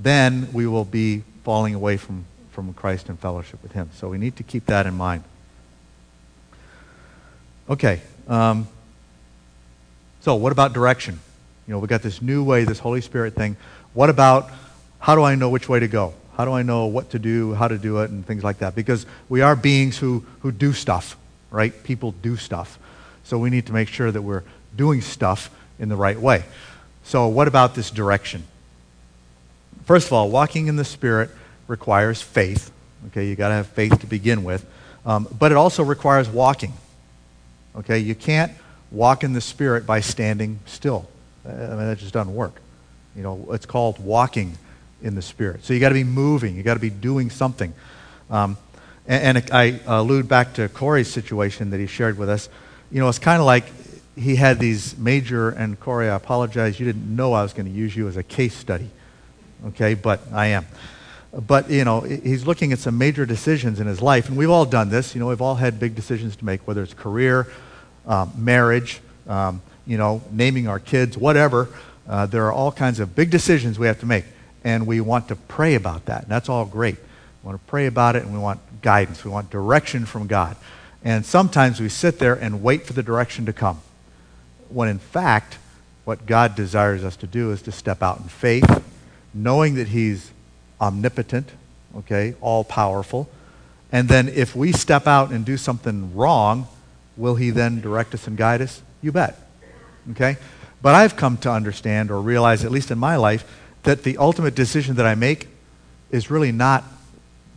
[0.02, 3.90] then we will be falling away from, from Christ and fellowship with Him.
[3.94, 5.24] So we need to keep that in mind.
[7.68, 8.66] Okay, um,
[10.20, 11.20] so what about direction?
[11.66, 13.56] You know, we got this new way, this Holy Spirit thing.
[13.94, 14.50] What about
[14.98, 16.14] how do I know which way to go?
[16.36, 18.74] How do I know what to do, how to do it, and things like that?
[18.74, 21.16] Because we are beings who, who do stuff,
[21.50, 21.72] right?
[21.84, 22.78] People do stuff.
[23.24, 24.42] So we need to make sure that we're
[24.74, 26.44] doing stuff in the right way.
[27.04, 28.44] So, what about this direction?
[29.90, 31.30] First of all, walking in the Spirit
[31.66, 32.70] requires faith.
[33.08, 34.64] Okay, you got to have faith to begin with.
[35.04, 36.74] Um, but it also requires walking.
[37.74, 38.52] Okay, you can't
[38.92, 41.08] walk in the Spirit by standing still.
[41.44, 42.60] I mean, that just doesn't work.
[43.16, 44.56] You know, it's called walking
[45.02, 45.64] in the Spirit.
[45.64, 46.54] So you got to be moving.
[46.54, 47.74] You got to be doing something.
[48.30, 48.58] Um,
[49.08, 52.48] and, and, I allude back to Corey's situation that he shared with us.
[52.92, 53.64] You know, it's kind of like
[54.16, 57.72] he had these major, and Corey, I apologize, you didn't know I was going to
[57.72, 58.88] use you as a case study.
[59.68, 60.66] Okay, but I am.
[61.32, 64.64] But, you know, he's looking at some major decisions in his life, and we've all
[64.64, 65.14] done this.
[65.14, 67.46] You know, we've all had big decisions to make, whether it's career,
[68.06, 71.68] um, marriage, um, you know, naming our kids, whatever.
[72.08, 74.24] Uh, there are all kinds of big decisions we have to make,
[74.64, 76.22] and we want to pray about that.
[76.22, 76.96] And that's all great.
[76.96, 79.24] We want to pray about it, and we want guidance.
[79.24, 80.56] We want direction from God.
[81.04, 83.80] And sometimes we sit there and wait for the direction to come,
[84.68, 85.58] when in fact,
[86.04, 88.82] what God desires us to do is to step out in faith,
[89.34, 90.30] knowing that He's
[90.80, 91.50] omnipotent,
[91.96, 93.28] okay, all powerful.
[93.92, 96.68] And then if we step out and do something wrong,
[97.16, 98.82] will he then direct us and guide us?
[99.02, 99.36] You bet.
[100.12, 100.36] Okay?
[100.82, 103.44] But I've come to understand or realize, at least in my life,
[103.82, 105.48] that the ultimate decision that I make
[106.10, 106.84] is really not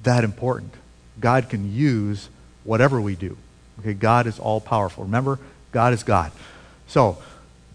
[0.03, 0.73] that important.
[1.19, 2.29] God can use
[2.63, 3.37] whatever we do.
[3.79, 5.05] Okay, God is all powerful.
[5.05, 5.39] Remember,
[5.71, 6.31] God is God.
[6.87, 7.17] So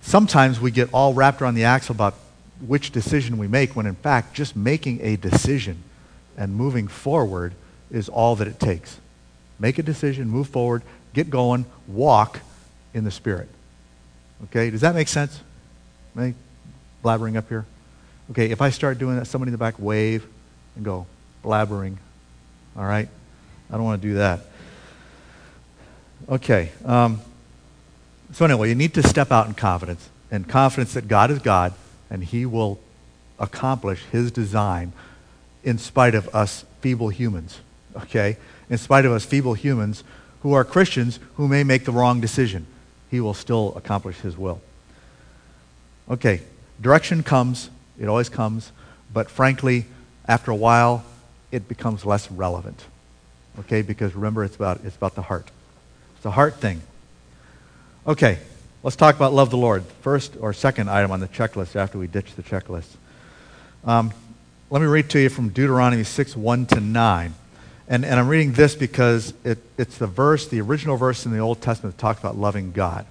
[0.02, 2.14] sometimes we get all wrapped around the axle about
[2.66, 5.82] which decision we make when in fact just making a decision
[6.36, 7.54] and moving forward
[7.90, 8.98] is all that it takes.
[9.58, 10.82] Make a decision, move forward,
[11.14, 12.40] get going, walk
[12.94, 13.48] in the Spirit.
[14.44, 15.40] Okay, does that make sense?
[16.16, 16.34] Am I
[17.04, 17.66] blabbering up here?
[18.30, 20.26] Okay, if I start doing that, somebody in the back wave
[20.76, 21.06] and go
[21.42, 21.96] blabbering.
[22.76, 23.08] All right?
[23.70, 24.40] I don't want to do that.
[26.28, 26.70] Okay.
[26.84, 27.20] Um,
[28.32, 31.72] so, anyway, you need to step out in confidence and confidence that God is God
[32.10, 32.78] and he will
[33.38, 34.92] accomplish his design
[35.64, 37.60] in spite of us feeble humans.
[37.96, 38.36] Okay?
[38.70, 40.04] In spite of us feeble humans
[40.42, 42.66] who are Christians who may make the wrong decision,
[43.10, 44.60] he will still accomplish his will.
[46.10, 46.40] Okay,
[46.80, 48.72] direction comes, it always comes,
[49.12, 49.86] but frankly,
[50.26, 51.04] after a while,
[51.50, 52.84] it becomes less relevant.
[53.60, 55.50] Okay, because remember, it's about, it's about the heart.
[56.16, 56.82] It's a heart thing.
[58.06, 58.38] Okay,
[58.84, 59.84] Let's talk about love the Lord.
[60.02, 62.86] First or second item on the checklist after we ditch the checklist.
[63.84, 64.12] Um,
[64.70, 67.34] let me read to you from Deuteronomy 6 1 to 9.
[67.88, 71.38] And, and I'm reading this because it, it's the verse, the original verse in the
[71.40, 73.04] Old Testament that talks about loving God.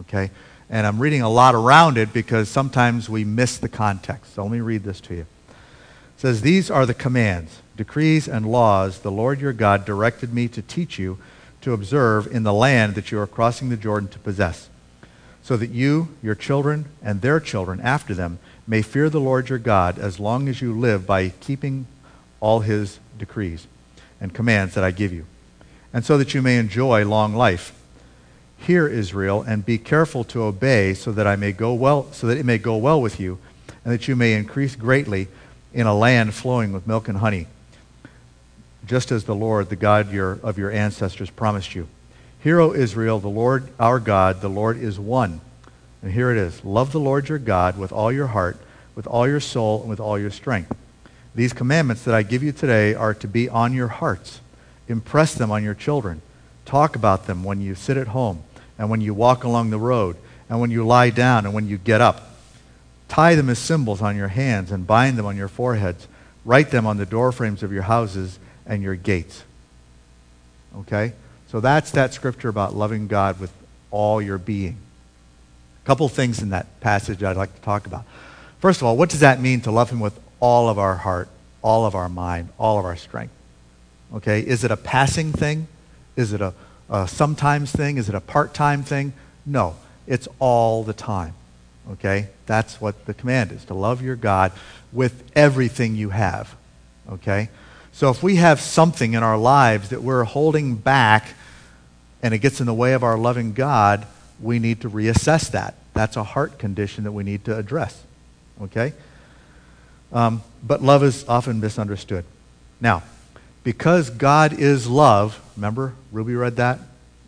[0.00, 0.30] Okay?
[0.68, 4.34] And I'm reading a lot around it because sometimes we miss the context.
[4.34, 5.22] So let me read this to you.
[5.22, 5.26] It
[6.18, 10.60] says, These are the commands, decrees, and laws the Lord your God directed me to
[10.60, 11.16] teach you
[11.62, 14.68] to observe in the land that you are crossing the Jordan to possess
[15.46, 19.60] so that you, your children, and their children after them may fear the Lord your
[19.60, 21.86] God as long as you live by keeping
[22.40, 23.68] all his decrees
[24.20, 25.24] and commands that I give you,
[25.92, 27.72] and so that you may enjoy long life.
[28.58, 32.38] Hear, Israel, and be careful to obey, so that I may go well, so that
[32.38, 33.38] it may go well with you,
[33.84, 35.28] and that you may increase greatly
[35.72, 37.46] in a land flowing with milk and honey,
[38.84, 41.86] just as the Lord, the God your, of your ancestors, promised you.
[42.40, 45.40] Hear, O Israel, the Lord our God, the Lord is one.
[46.02, 48.58] And here it is Love the Lord your God with all your heart,
[48.94, 50.74] with all your soul, and with all your strength.
[51.34, 54.40] These commandments that I give you today are to be on your hearts.
[54.88, 56.22] Impress them on your children.
[56.64, 58.42] Talk about them when you sit at home,
[58.78, 60.16] and when you walk along the road,
[60.48, 62.30] and when you lie down, and when you get up.
[63.08, 66.06] Tie them as symbols on your hands, and bind them on your foreheads.
[66.44, 69.42] Write them on the doorframes of your houses and your gates.
[70.78, 71.12] Okay?
[71.48, 73.52] So that's that scripture about loving God with
[73.90, 74.76] all your being.
[75.84, 78.04] A couple things in that passage I'd like to talk about.
[78.58, 81.28] First of all, what does that mean to love Him with all of our heart,
[81.62, 83.32] all of our mind, all of our strength?
[84.14, 85.68] Okay, is it a passing thing?
[86.16, 86.54] Is it a,
[86.88, 87.98] a sometimes thing?
[87.98, 89.12] Is it a part time thing?
[89.44, 91.34] No, it's all the time.
[91.92, 94.52] Okay, that's what the command is to love your God
[94.92, 96.56] with everything you have.
[97.08, 97.48] Okay,
[97.96, 101.28] so if we have something in our lives that we're holding back
[102.22, 104.06] and it gets in the way of our loving God,
[104.38, 105.76] we need to reassess that.
[105.94, 108.04] That's a heart condition that we need to address.
[108.60, 108.92] Okay?
[110.12, 112.26] Um, but love is often misunderstood.
[112.82, 113.02] Now,
[113.64, 116.80] because God is love, remember, Ruby read that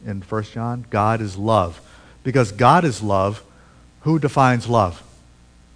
[0.04, 0.84] in 1 John?
[0.90, 1.80] God is love.
[2.24, 3.42] Because God is love,
[4.02, 5.02] who defines love?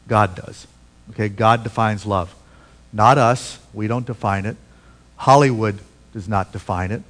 [0.07, 0.67] God does.
[1.13, 2.35] Okay, God defines love.
[2.93, 3.59] Not us.
[3.73, 4.59] We don't define it.
[5.23, 5.79] Hollywood
[6.13, 7.01] does not define it.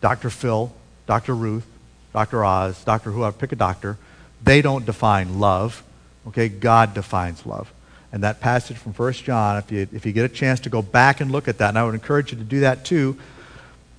[0.00, 0.30] Dr.
[0.30, 0.72] Phil,
[1.08, 1.34] Dr.
[1.34, 1.66] Ruth,
[2.12, 2.44] Dr.
[2.44, 3.10] Oz, Dr.
[3.10, 3.98] Whoever, pick a doctor.
[4.40, 5.82] They don't define love.
[6.28, 7.72] Okay, God defines love.
[8.12, 10.80] And that passage from 1 John, if you, if you get a chance to go
[10.80, 13.18] back and look at that, and I would encourage you to do that too,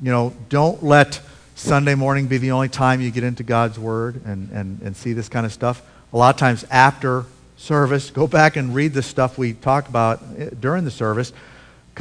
[0.02, 1.20] you know, don't let
[1.56, 5.12] Sunday morning be the only time you get into God's Word and, and, and see
[5.12, 5.82] this kind of stuff.
[6.14, 7.26] A lot of times after
[7.58, 11.34] service, go back and read the stuff we talk about eh, during the service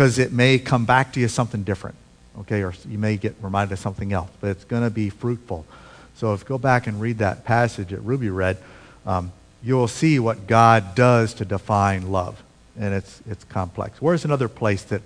[0.01, 1.95] because it may come back to you something different,
[2.39, 2.63] okay?
[2.63, 5.67] Or you may get reminded of something else, but it's going to be fruitful.
[6.15, 8.57] So if you go back and read that passage that Ruby read,
[9.05, 9.31] um,
[9.63, 12.43] you will see what God does to define love.
[12.79, 14.01] And it's, it's complex.
[14.01, 15.03] Where's another place that,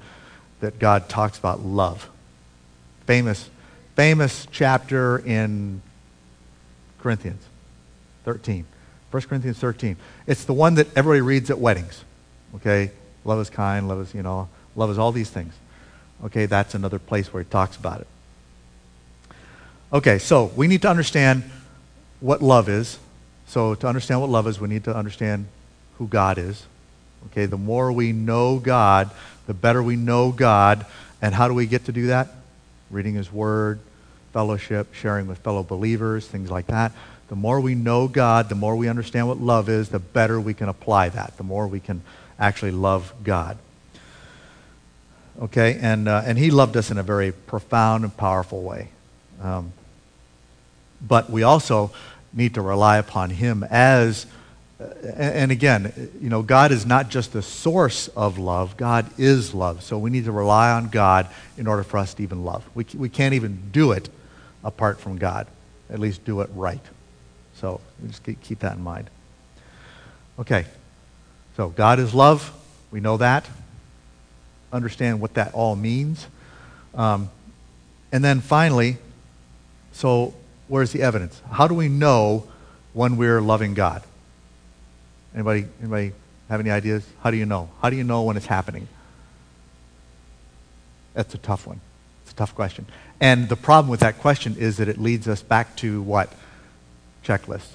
[0.61, 2.09] that God talks about love?
[3.04, 3.50] Famous,
[3.96, 5.83] famous chapter in
[7.00, 7.42] Corinthians
[8.26, 8.64] 13.
[9.11, 9.96] 1 Corinthians 13.
[10.28, 12.04] It's the one that everybody reads at weddings.
[12.54, 12.92] Okay?
[13.24, 15.54] Love is kind, love is, you know, love is all these things.
[16.24, 18.06] Okay, that's another place where he talks about it.
[19.92, 21.44] Okay, so we need to understand
[22.20, 22.98] what love is.
[23.46, 25.46] So to understand what love is, we need to understand
[25.98, 26.64] who God is.
[27.26, 29.10] Okay, the more we know God,
[29.46, 30.87] the better we know God.
[31.22, 32.28] And how do we get to do that?
[32.90, 33.80] Reading His Word,
[34.32, 36.92] fellowship, sharing with fellow believers, things like that.
[37.28, 40.54] The more we know God, the more we understand what love is, the better we
[40.54, 42.02] can apply that, the more we can
[42.38, 43.56] actually love God.
[45.40, 48.88] Okay, and, uh, and He loved us in a very profound and powerful way.
[49.42, 49.72] Um,
[51.00, 51.90] but we also
[52.32, 54.26] need to rely upon Him as,
[55.16, 59.82] and again, you know, God is not just the source of love, God is love.
[59.82, 62.64] So we need to rely on God in order for us to even love.
[62.74, 64.08] We, we can't even do it
[64.62, 65.46] apart from God,
[65.90, 66.80] at least do it right.
[67.56, 69.10] So just keep that in mind.
[70.38, 70.64] Okay,
[71.56, 72.52] so God is love.
[72.90, 73.48] We know that.
[74.74, 76.26] Understand what that all means.
[76.94, 77.30] Um,
[78.10, 78.98] and then finally,
[79.92, 80.34] so
[80.66, 81.40] where's the evidence?
[81.50, 82.48] How do we know
[82.92, 84.02] when we're loving God?
[85.32, 86.12] Anybody, anybody
[86.48, 87.06] have any ideas?
[87.22, 87.70] How do you know?
[87.80, 88.88] How do you know when it's happening?
[91.14, 91.80] That's a tough one.
[92.24, 92.87] It's a tough question.
[93.20, 96.32] And the problem with that question is that it leads us back to what?
[97.24, 97.68] Checklist.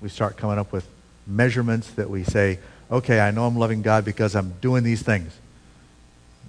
[0.00, 0.88] We start coming up with
[1.24, 2.58] measurements that we say,
[2.90, 5.32] okay, I know I'm loving God because I'm doing these things.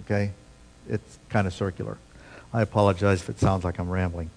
[0.08, 0.32] Okay?
[0.90, 1.98] It's kind of circular.
[2.54, 4.30] I apologize if it sounds like I'm rambling.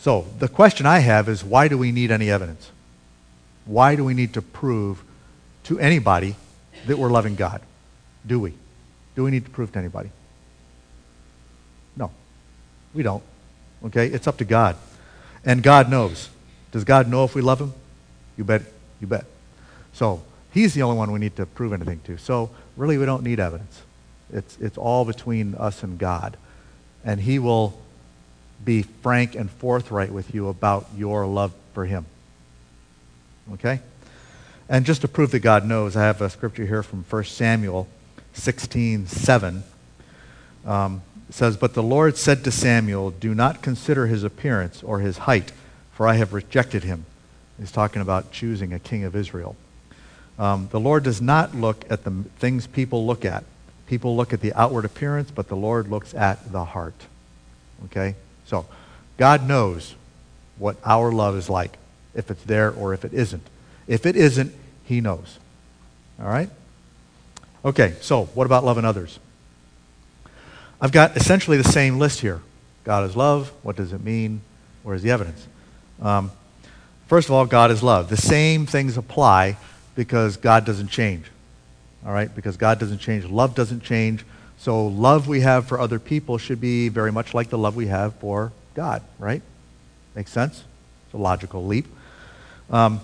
[0.00, 2.70] So, the question I have is why do we need any evidence?
[3.66, 5.04] Why do we need to prove
[5.64, 6.36] to anybody
[6.86, 7.60] that we're loving God?
[8.26, 8.54] Do we?
[9.14, 10.10] Do we need to prove to anybody?
[11.96, 12.10] No.
[12.94, 13.22] We don't.
[13.84, 14.06] Okay?
[14.06, 14.76] It's up to God.
[15.44, 16.30] And God knows.
[16.72, 17.74] Does God know if we love him?
[18.38, 18.62] You bet.
[19.00, 19.26] You bet.
[19.92, 20.22] So,
[20.52, 22.16] he's the only one we need to prove anything to.
[22.16, 23.82] So, really we don't need evidence.
[24.32, 26.36] It's it's all between us and God.
[27.04, 27.78] And he will
[28.64, 32.06] be frank and forthright with you about your love for him.
[33.54, 33.80] Okay?
[34.68, 37.88] And just to prove that God knows, I have a scripture here from 1 Samuel
[38.34, 39.62] 16 7.
[40.66, 45.18] Um, says, But the Lord said to Samuel, Do not consider his appearance or his
[45.18, 45.52] height,
[45.92, 47.06] for I have rejected him.
[47.58, 49.56] He's talking about choosing a king of Israel.
[50.38, 53.44] Um, the Lord does not look at the things people look at.
[53.88, 56.94] People look at the outward appearance, but the Lord looks at the heart.
[57.86, 58.14] Okay?
[58.46, 58.66] So,
[59.16, 59.94] God knows
[60.58, 61.76] what our love is like,
[62.14, 63.46] if it's there or if it isn't.
[63.86, 65.38] If it isn't, He knows.
[66.20, 66.50] All right?
[67.64, 69.18] Okay, so what about loving others?
[70.80, 72.40] I've got essentially the same list here.
[72.84, 73.52] God is love.
[73.62, 74.42] What does it mean?
[74.82, 75.46] Where's the evidence?
[76.00, 76.30] Um,
[77.06, 78.10] first of all, God is love.
[78.10, 79.56] The same things apply
[79.96, 81.24] because God doesn't change.
[82.04, 82.34] All right?
[82.34, 83.24] Because God doesn't change.
[83.24, 84.24] Love doesn't change.
[84.58, 87.86] So, love we have for other people should be very much like the love we
[87.86, 89.42] have for God, right?
[90.16, 90.64] Makes sense?
[91.06, 91.86] It's a logical leap.
[92.70, 93.00] Um,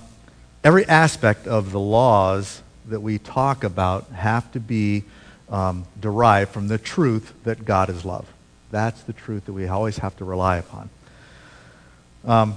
[0.64, 5.04] every aspect of the laws that we talk about have to be
[5.48, 8.26] um, derived from the truth that God is love.
[8.70, 10.90] That's the truth that we always have to rely upon.
[12.24, 12.56] Um,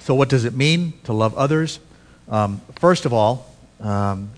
[0.00, 1.78] so, what does it mean to love others?
[2.28, 4.30] Um, first of all, um,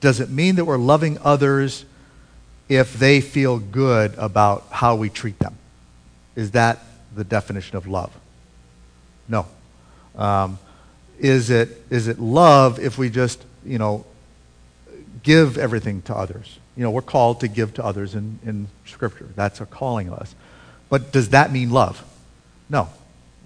[0.00, 1.84] does it mean that we're loving others
[2.68, 5.56] if they feel good about how we treat them?
[6.36, 6.78] Is that
[7.14, 8.12] the definition of love?
[9.28, 9.46] No.
[10.16, 10.58] Um,
[11.18, 14.04] is it is it love if we just you know
[15.22, 16.58] give everything to others?
[16.76, 19.28] You know, we're called to give to others in, in Scripture.
[19.34, 20.34] That's a calling of us.
[20.88, 22.04] But does that mean love?
[22.70, 22.88] No.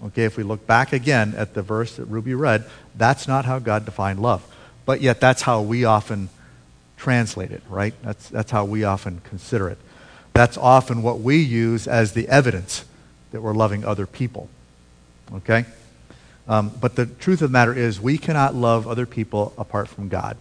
[0.05, 3.57] Okay, if we look back again at the verse that Ruby read, that's not how
[3.57, 4.45] God defined love.
[4.85, 6.29] But yet that's how we often
[7.03, 7.93] translate it, right?
[8.01, 9.77] That's, that's how we often consider it.
[10.31, 12.85] That's often what we use as the evidence
[13.31, 14.47] that we're loving other people.
[15.33, 15.65] Okay?
[16.47, 20.07] Um, but the truth of the matter is, we cannot love other people apart from
[20.07, 20.37] God.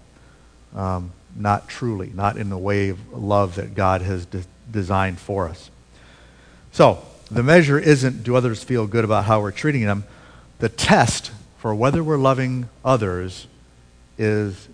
[0.73, 5.49] Um, not truly, not in the way of love that God has de- designed for
[5.49, 5.69] us.
[6.71, 10.05] So, the measure isn't do others feel good about how we're treating them.
[10.61, 13.49] The test for whether we're loving others
[14.17, 14.69] is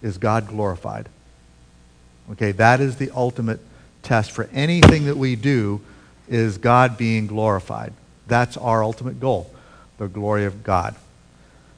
[0.00, 1.08] is God glorified?
[2.32, 3.60] Okay, that is the ultimate
[4.02, 5.80] test for anything that we do
[6.28, 7.92] is God being glorified.
[8.26, 9.50] That's our ultimate goal,
[9.96, 10.94] the glory of God.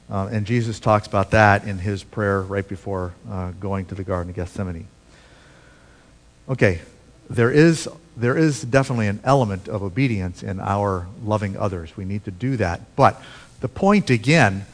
[0.09, 4.03] Uh, and Jesus talks about that in his prayer right before uh, going to the
[4.03, 4.87] Garden of Gethsemane.
[6.49, 6.81] Okay,
[7.29, 7.87] there is,
[8.17, 11.95] there is definitely an element of obedience in our loving others.
[11.95, 12.93] We need to do that.
[12.97, 13.21] But
[13.61, 14.65] the point, again,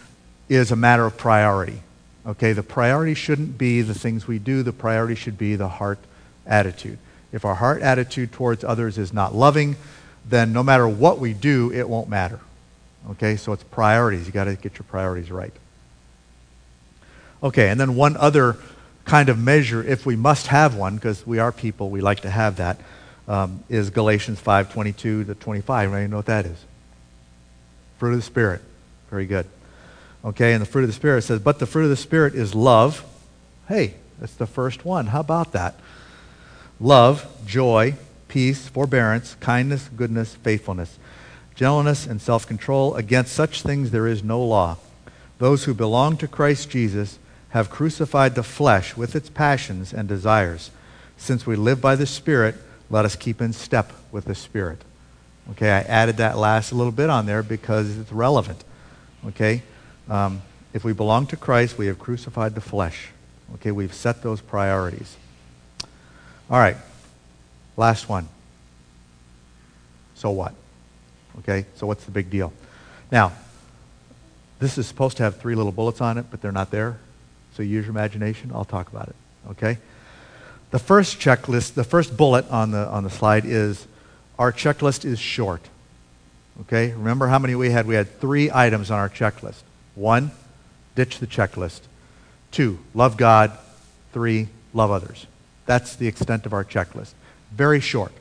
[0.50, 1.82] is a matter of priority.
[2.28, 6.00] Okay, the priority shouldn't be the things we do, the priority should be the heart
[6.46, 7.00] attitude.
[7.32, 9.78] If our heart attitude towards others is not loving,
[10.26, 12.42] then no matter what we do, it won't matter.
[13.12, 14.26] Okay, so it's priorities.
[14.26, 15.54] You've got to get your priorities right.
[17.42, 18.58] Okay, and then one other
[19.06, 22.30] kind of measure, if we must have one, because we are people, we like to
[22.30, 22.78] have that,
[23.30, 25.84] um, is Galatians 5 22 to 25.
[25.94, 26.58] Anybody know what that is?
[28.00, 28.62] Fruit of the Spirit.
[29.10, 29.46] Very good.
[30.26, 32.56] Okay, and the fruit of the Spirit says, but the fruit of the Spirit is
[32.56, 33.04] love.
[33.68, 35.08] Hey, that's the first one.
[35.08, 35.76] How about that?
[36.80, 37.96] Love, joy,
[38.28, 40.98] peace, forbearance, kindness, goodness, faithfulness,
[41.56, 42.96] gentleness, and self control.
[42.96, 44.78] Against such things there is no law.
[45.38, 50.72] Those who belong to Christ Jesus have crucified the flesh with its passions and desires.
[51.16, 52.56] Since we live by the Spirit,
[52.90, 54.84] let us keep in step with the Spirit.
[55.52, 58.64] Okay, I added that last little bit on there because it's relevant.
[59.28, 59.64] Okay?
[60.10, 60.42] Um,
[60.74, 63.10] if we belong to Christ, we have crucified the flesh.
[63.56, 65.16] Okay, we've set those priorities.
[66.50, 66.78] All right,
[67.76, 68.28] last one.
[70.16, 70.54] So what?
[71.40, 72.52] Okay, so what's the big deal?
[73.12, 73.34] Now,
[74.60, 76.98] this is supposed to have three little bullets on it, but they're not there.
[77.54, 78.52] So use your imagination.
[78.54, 79.16] I'll talk about it.
[79.52, 79.78] Okay?
[80.72, 83.88] The first checklist, the first bullet on the, on the slide is
[84.38, 85.62] our checklist is short.
[86.62, 86.92] Okay?
[86.92, 87.86] Remember how many we had?
[87.86, 89.62] We had three items on our checklist.
[89.98, 90.30] One,
[90.96, 91.82] ditch the checklist.
[92.52, 93.58] Two, love God.
[94.14, 95.26] Three, love others.
[95.66, 97.14] That's the extent of our checklist.
[97.52, 98.12] Very short.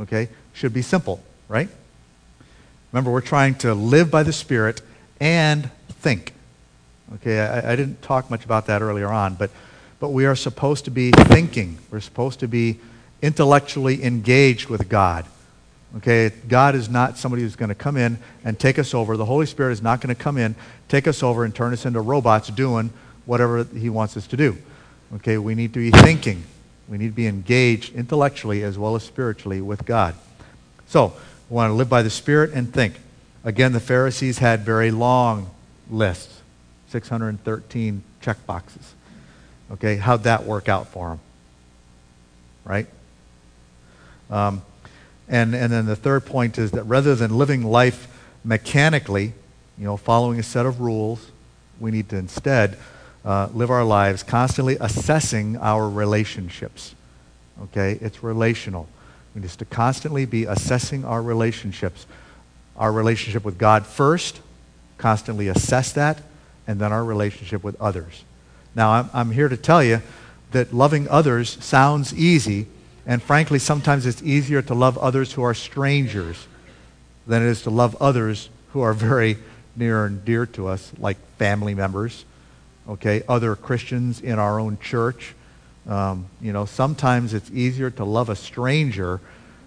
[0.00, 0.28] Okay?
[0.54, 1.68] Should be simple, right?
[2.92, 4.82] Remember, we're trying to live by the Spirit
[5.20, 6.32] and think.
[7.16, 9.50] Okay, I, I, didn't talk much about that earlier on, but,
[10.00, 11.78] but we are supposed to be thinking.
[11.90, 12.78] We're supposed to be
[13.20, 15.24] intellectually engaged with God.
[15.96, 19.16] Okay, God is not somebody who's going to come in and take us over.
[19.16, 20.54] The Holy Spirit is not going to come in,
[20.88, 22.90] take us over, and turn us into robots doing
[23.24, 24.58] whatever He wants us to do.
[25.16, 26.42] Okay, we need to be thinking.
[26.88, 30.14] We need to be engaged intellectually as well as spiritually with God.
[30.86, 31.14] So,
[31.48, 32.94] we want to live by the Spirit and think.
[33.42, 35.50] Again, the Pharisees had very long
[35.90, 36.42] lists
[36.90, 38.94] 613 check boxes.
[39.72, 41.20] Okay, how'd that work out for them?
[42.64, 42.86] Right?
[44.30, 44.62] Um,
[45.28, 48.08] and, and then the third point is that rather than living life
[48.44, 49.32] mechanically,
[49.78, 51.30] you know, following a set of rules,
[51.80, 52.78] we need to instead
[53.24, 56.94] uh, live our lives constantly assessing our relationships.
[57.64, 57.98] Okay?
[58.00, 58.88] It's relational.
[59.34, 62.06] We need to constantly be assessing our relationships.
[62.76, 64.40] Our relationship with God first,
[64.96, 66.22] constantly assess that,
[66.66, 68.24] and then our relationship with others.
[68.74, 70.02] Now, I'm, I'm here to tell you
[70.52, 72.66] that loving others sounds easy,
[73.06, 76.48] and frankly, sometimes it's easier to love others who are strangers
[77.26, 79.38] than it is to love others who are very
[79.76, 82.24] near and dear to us, like family members,
[82.88, 85.34] okay, other Christians in our own church.
[85.86, 89.20] Um, you know, sometimes it's easier to love a stranger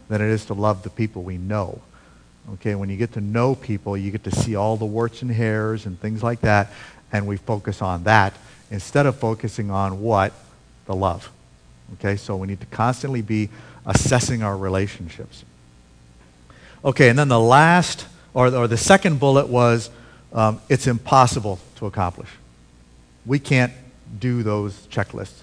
[0.09, 1.81] than it is to love the people we know.
[2.53, 5.31] Okay, when you get to know people, you get to see all the warts and
[5.31, 6.71] hairs and things like that,
[7.11, 8.33] and we focus on that
[8.71, 10.33] instead of focusing on what?
[10.85, 11.31] The love.
[11.93, 13.49] Okay, so we need to constantly be
[13.85, 15.43] assessing our relationships.
[16.83, 19.89] Okay, and then the last, or, or the second bullet was
[20.31, 22.29] um, it's impossible to accomplish.
[23.25, 23.73] We can't
[24.19, 25.41] do those checklists.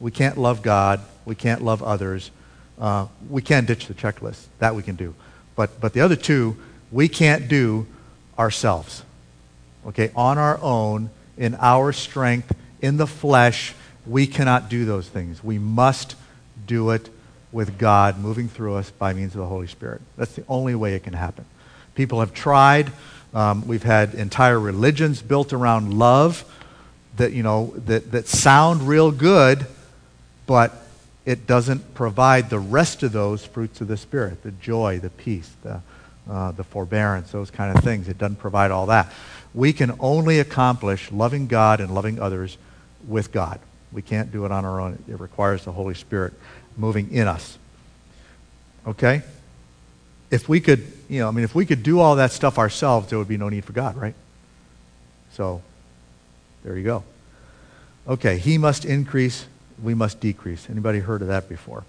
[0.00, 1.00] We can't love God.
[1.24, 2.30] We can't love others.
[2.78, 4.46] Uh, we can ditch the checklist.
[4.58, 5.14] That we can do.
[5.54, 6.56] But, but the other two,
[6.90, 7.86] we can't do
[8.38, 9.02] ourselves.
[9.86, 13.74] Okay, on our own, in our strength, in the flesh,
[14.06, 15.42] we cannot do those things.
[15.42, 16.14] We must
[16.66, 17.08] do it
[17.52, 20.00] with God moving through us by means of the Holy Spirit.
[20.16, 21.44] That's the only way it can happen.
[21.94, 22.92] People have tried.
[23.34, 26.44] Um, we've had entire religions built around love
[27.16, 29.66] that, you know, that, that sound real good,
[30.46, 30.86] but
[31.24, 35.50] it doesn't provide the rest of those fruits of the Spirit the joy, the peace,
[35.62, 35.80] the
[36.28, 38.08] uh, the forbearance, those kind of things.
[38.08, 39.12] It doesn't provide all that.
[39.54, 42.58] We can only accomplish loving God and loving others
[43.06, 43.60] with God.
[43.96, 45.02] We can't do it on our own.
[45.08, 46.34] It requires the Holy Spirit
[46.76, 47.56] moving in us.
[48.86, 49.22] Okay?
[50.30, 53.08] If we could, you know, I mean, if we could do all that stuff ourselves,
[53.08, 54.14] there would be no need for God, right?
[55.32, 55.62] So,
[56.62, 57.04] there you go.
[58.06, 59.46] Okay, he must increase,
[59.82, 60.68] we must decrease.
[60.68, 61.84] Anybody heard of that before?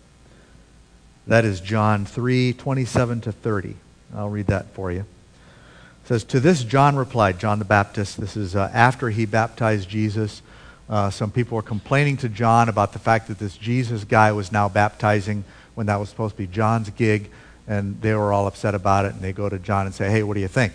[1.27, 3.75] That is John 3, 27 to 30.
[4.15, 5.01] I'll read that for you.
[5.01, 8.17] It says, To this John replied, John the Baptist.
[8.17, 10.41] This is uh, after he baptized Jesus.
[10.89, 14.51] Uh, some people were complaining to John about the fact that this Jesus guy was
[14.51, 15.43] now baptizing
[15.75, 17.29] when that was supposed to be John's gig,
[17.67, 20.23] and they were all upset about it, and they go to John and say, Hey,
[20.23, 20.73] what do you think?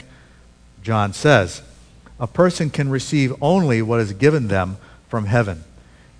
[0.83, 1.63] John says,
[2.21, 4.77] A person can receive only what is given them
[5.09, 5.65] from heaven.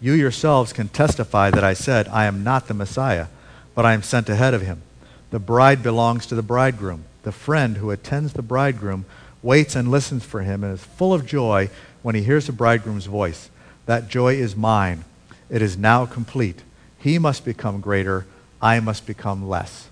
[0.01, 3.27] You yourselves can testify that I said, I am not the Messiah,
[3.75, 4.83] but I am sent ahead of him.
[5.31, 7.05] The bride belongs to the bridegroom.
[7.23, 9.05] The friend who attends the bridegroom
[9.43, 11.71] waits and listens for him and is full of joy
[12.03, 13.49] when he hears the bridegroom's voice.
[13.87, 15.05] That joy is mine.
[15.51, 16.63] It is now complete.
[16.99, 18.27] He must become greater.
[18.61, 19.89] I must become less.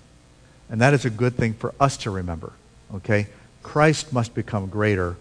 [0.69, 2.53] And that is a good thing for us to remember.
[2.95, 3.27] Okay?
[3.61, 5.17] Christ must become greater.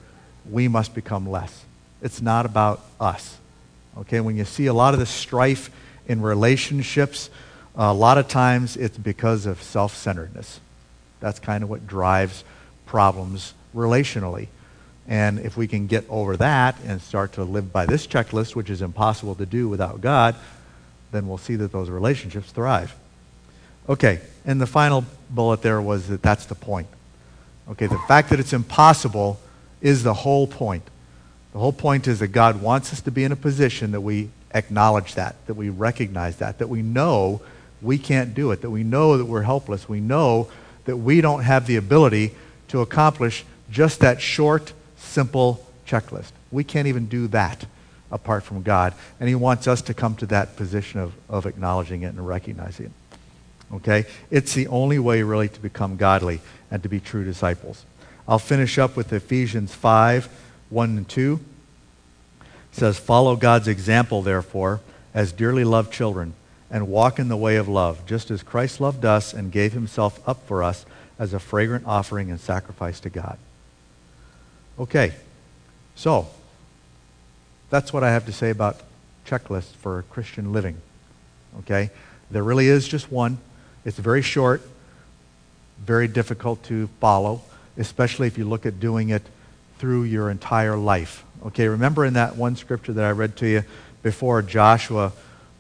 [0.48, 1.64] We must become less.
[2.00, 3.36] It's not about us.
[3.98, 4.20] Okay?
[4.20, 5.70] When you see a lot of the strife
[6.06, 7.28] in relationships,
[7.76, 10.60] a lot of times it's because of self centeredness.
[11.18, 12.44] That's kind of what drives
[12.86, 14.48] problems relationally.
[15.08, 18.70] And if we can get over that and start to live by this checklist, which
[18.70, 20.36] is impossible to do without God,
[21.12, 22.94] then we'll see that those relationships thrive.
[23.88, 26.86] Okay, and the final bullet there was that that's the point.
[27.70, 29.40] Okay, the fact that it's impossible
[29.80, 30.84] is the whole point.
[31.52, 34.30] The whole point is that God wants us to be in a position that we
[34.52, 37.40] acknowledge that, that we recognize that, that we know
[37.82, 40.48] we can't do it, that we know that we're helpless, we know
[40.84, 42.32] that we don't have the ability
[42.68, 46.32] to accomplish just that short, simple checklist.
[46.50, 47.66] We can't even do that
[48.10, 48.94] apart from God.
[49.18, 52.86] And He wants us to come to that position of, of acknowledging it and recognizing
[52.86, 52.92] it.
[53.74, 54.04] Okay?
[54.30, 56.40] It's the only way, really, to become godly
[56.70, 57.84] and to be true disciples.
[58.28, 60.28] I'll finish up with Ephesians 5
[60.70, 61.40] 1 and 2.
[62.40, 64.80] It says, Follow God's example, therefore,
[65.12, 66.34] as dearly loved children
[66.70, 70.26] and walk in the way of love, just as Christ loved us and gave himself
[70.28, 70.86] up for us
[71.18, 73.36] as a fragrant offering and sacrifice to God.
[74.80, 75.12] Okay,
[75.94, 76.26] so
[77.68, 78.80] that's what I have to say about
[79.26, 80.78] checklists for Christian living.
[81.58, 81.90] Okay,
[82.30, 83.36] there really is just one.
[83.84, 84.62] It's very short,
[85.84, 87.42] very difficult to follow,
[87.76, 89.20] especially if you look at doing it
[89.76, 91.24] through your entire life.
[91.44, 93.64] Okay, remember in that one scripture that I read to you
[94.02, 95.12] before, Joshua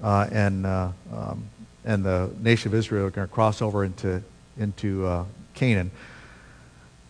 [0.02, 1.44] uh, and, uh, um,
[1.84, 4.22] and the nation of Israel are going to cross over into,
[4.58, 5.90] into uh, Canaan,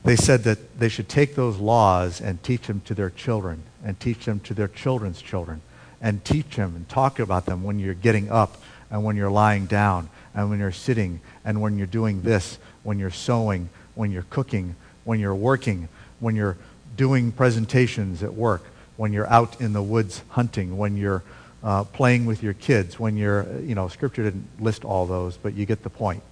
[0.05, 3.99] they said that they should take those laws and teach them to their children and
[4.01, 5.61] teach them to their children's children
[6.01, 9.67] and teach them and talk about them when you're getting up and when you're lying
[9.67, 14.27] down and when you're sitting and when you're doing this, when you're sewing, when you're
[14.31, 14.75] cooking,
[15.05, 15.89] when you're working,
[16.21, 16.57] when you're
[16.97, 18.65] doing presentations at work,
[18.97, 21.23] when you're out in the woods hunting, when you're
[21.63, 25.55] uh, playing with your kids, when you're, you know, Scripture didn't list all those, but
[25.55, 26.23] you get the point,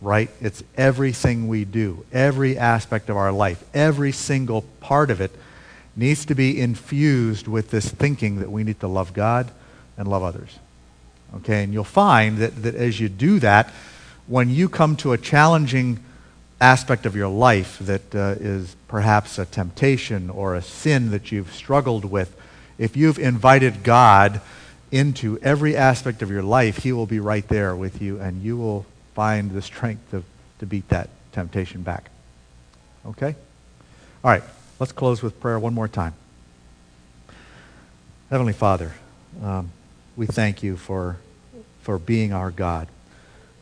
[0.00, 0.30] right?
[0.40, 5.30] It's everything we do, every aspect of our life, every single part of it
[5.96, 9.50] needs to be infused with this thinking that we need to love God
[9.96, 10.58] and love others.
[11.36, 13.70] Okay, and you'll find that, that as you do that,
[14.26, 16.02] when you come to a challenging
[16.60, 21.52] aspect of your life that uh, is perhaps a temptation or a sin that you've
[21.52, 22.36] struggled with,
[22.78, 24.40] if you've invited God
[24.90, 28.56] into every aspect of your life, He will be right there with you, and you
[28.56, 28.86] will
[29.20, 30.24] find the strength to,
[30.60, 32.08] to beat that temptation back.
[33.04, 33.34] Okay?
[34.24, 34.42] All right,
[34.78, 36.14] let's close with prayer one more time.
[38.30, 38.94] Heavenly Father,
[39.42, 39.72] um,
[40.16, 41.18] we thank you for,
[41.82, 42.88] for being our God.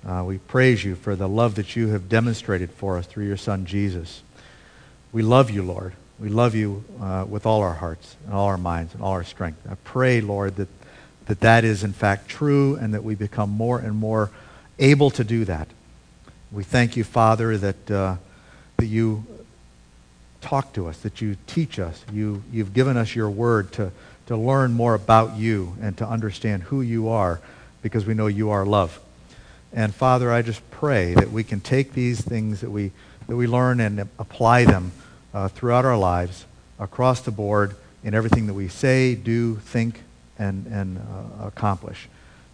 [0.06, 3.36] Uh, we praise you for the love that you have demonstrated for us through your
[3.36, 4.22] Son, Jesus.
[5.10, 5.94] We love you, Lord.
[6.20, 9.24] We love you uh, with all our hearts and all our minds and all our
[9.24, 9.58] strength.
[9.68, 10.68] I pray, Lord, that
[11.26, 14.30] that that is in fact true and that we become more and more
[14.78, 15.68] able to do that.
[16.50, 18.16] We thank you, Father, that, uh,
[18.76, 19.24] that you
[20.40, 22.04] talk to us, that you teach us.
[22.12, 23.92] You, you've given us your word to,
[24.26, 27.40] to learn more about you and to understand who you are
[27.82, 29.00] because we know you are love.
[29.72, 32.92] And Father, I just pray that we can take these things that we,
[33.26, 34.92] that we learn and apply them
[35.34, 36.46] uh, throughout our lives,
[36.78, 40.02] across the board, in everything that we say, do, think,
[40.38, 42.08] and, and uh, accomplish.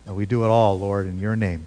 [0.06, 1.66] And we do it all, Lord, in your name.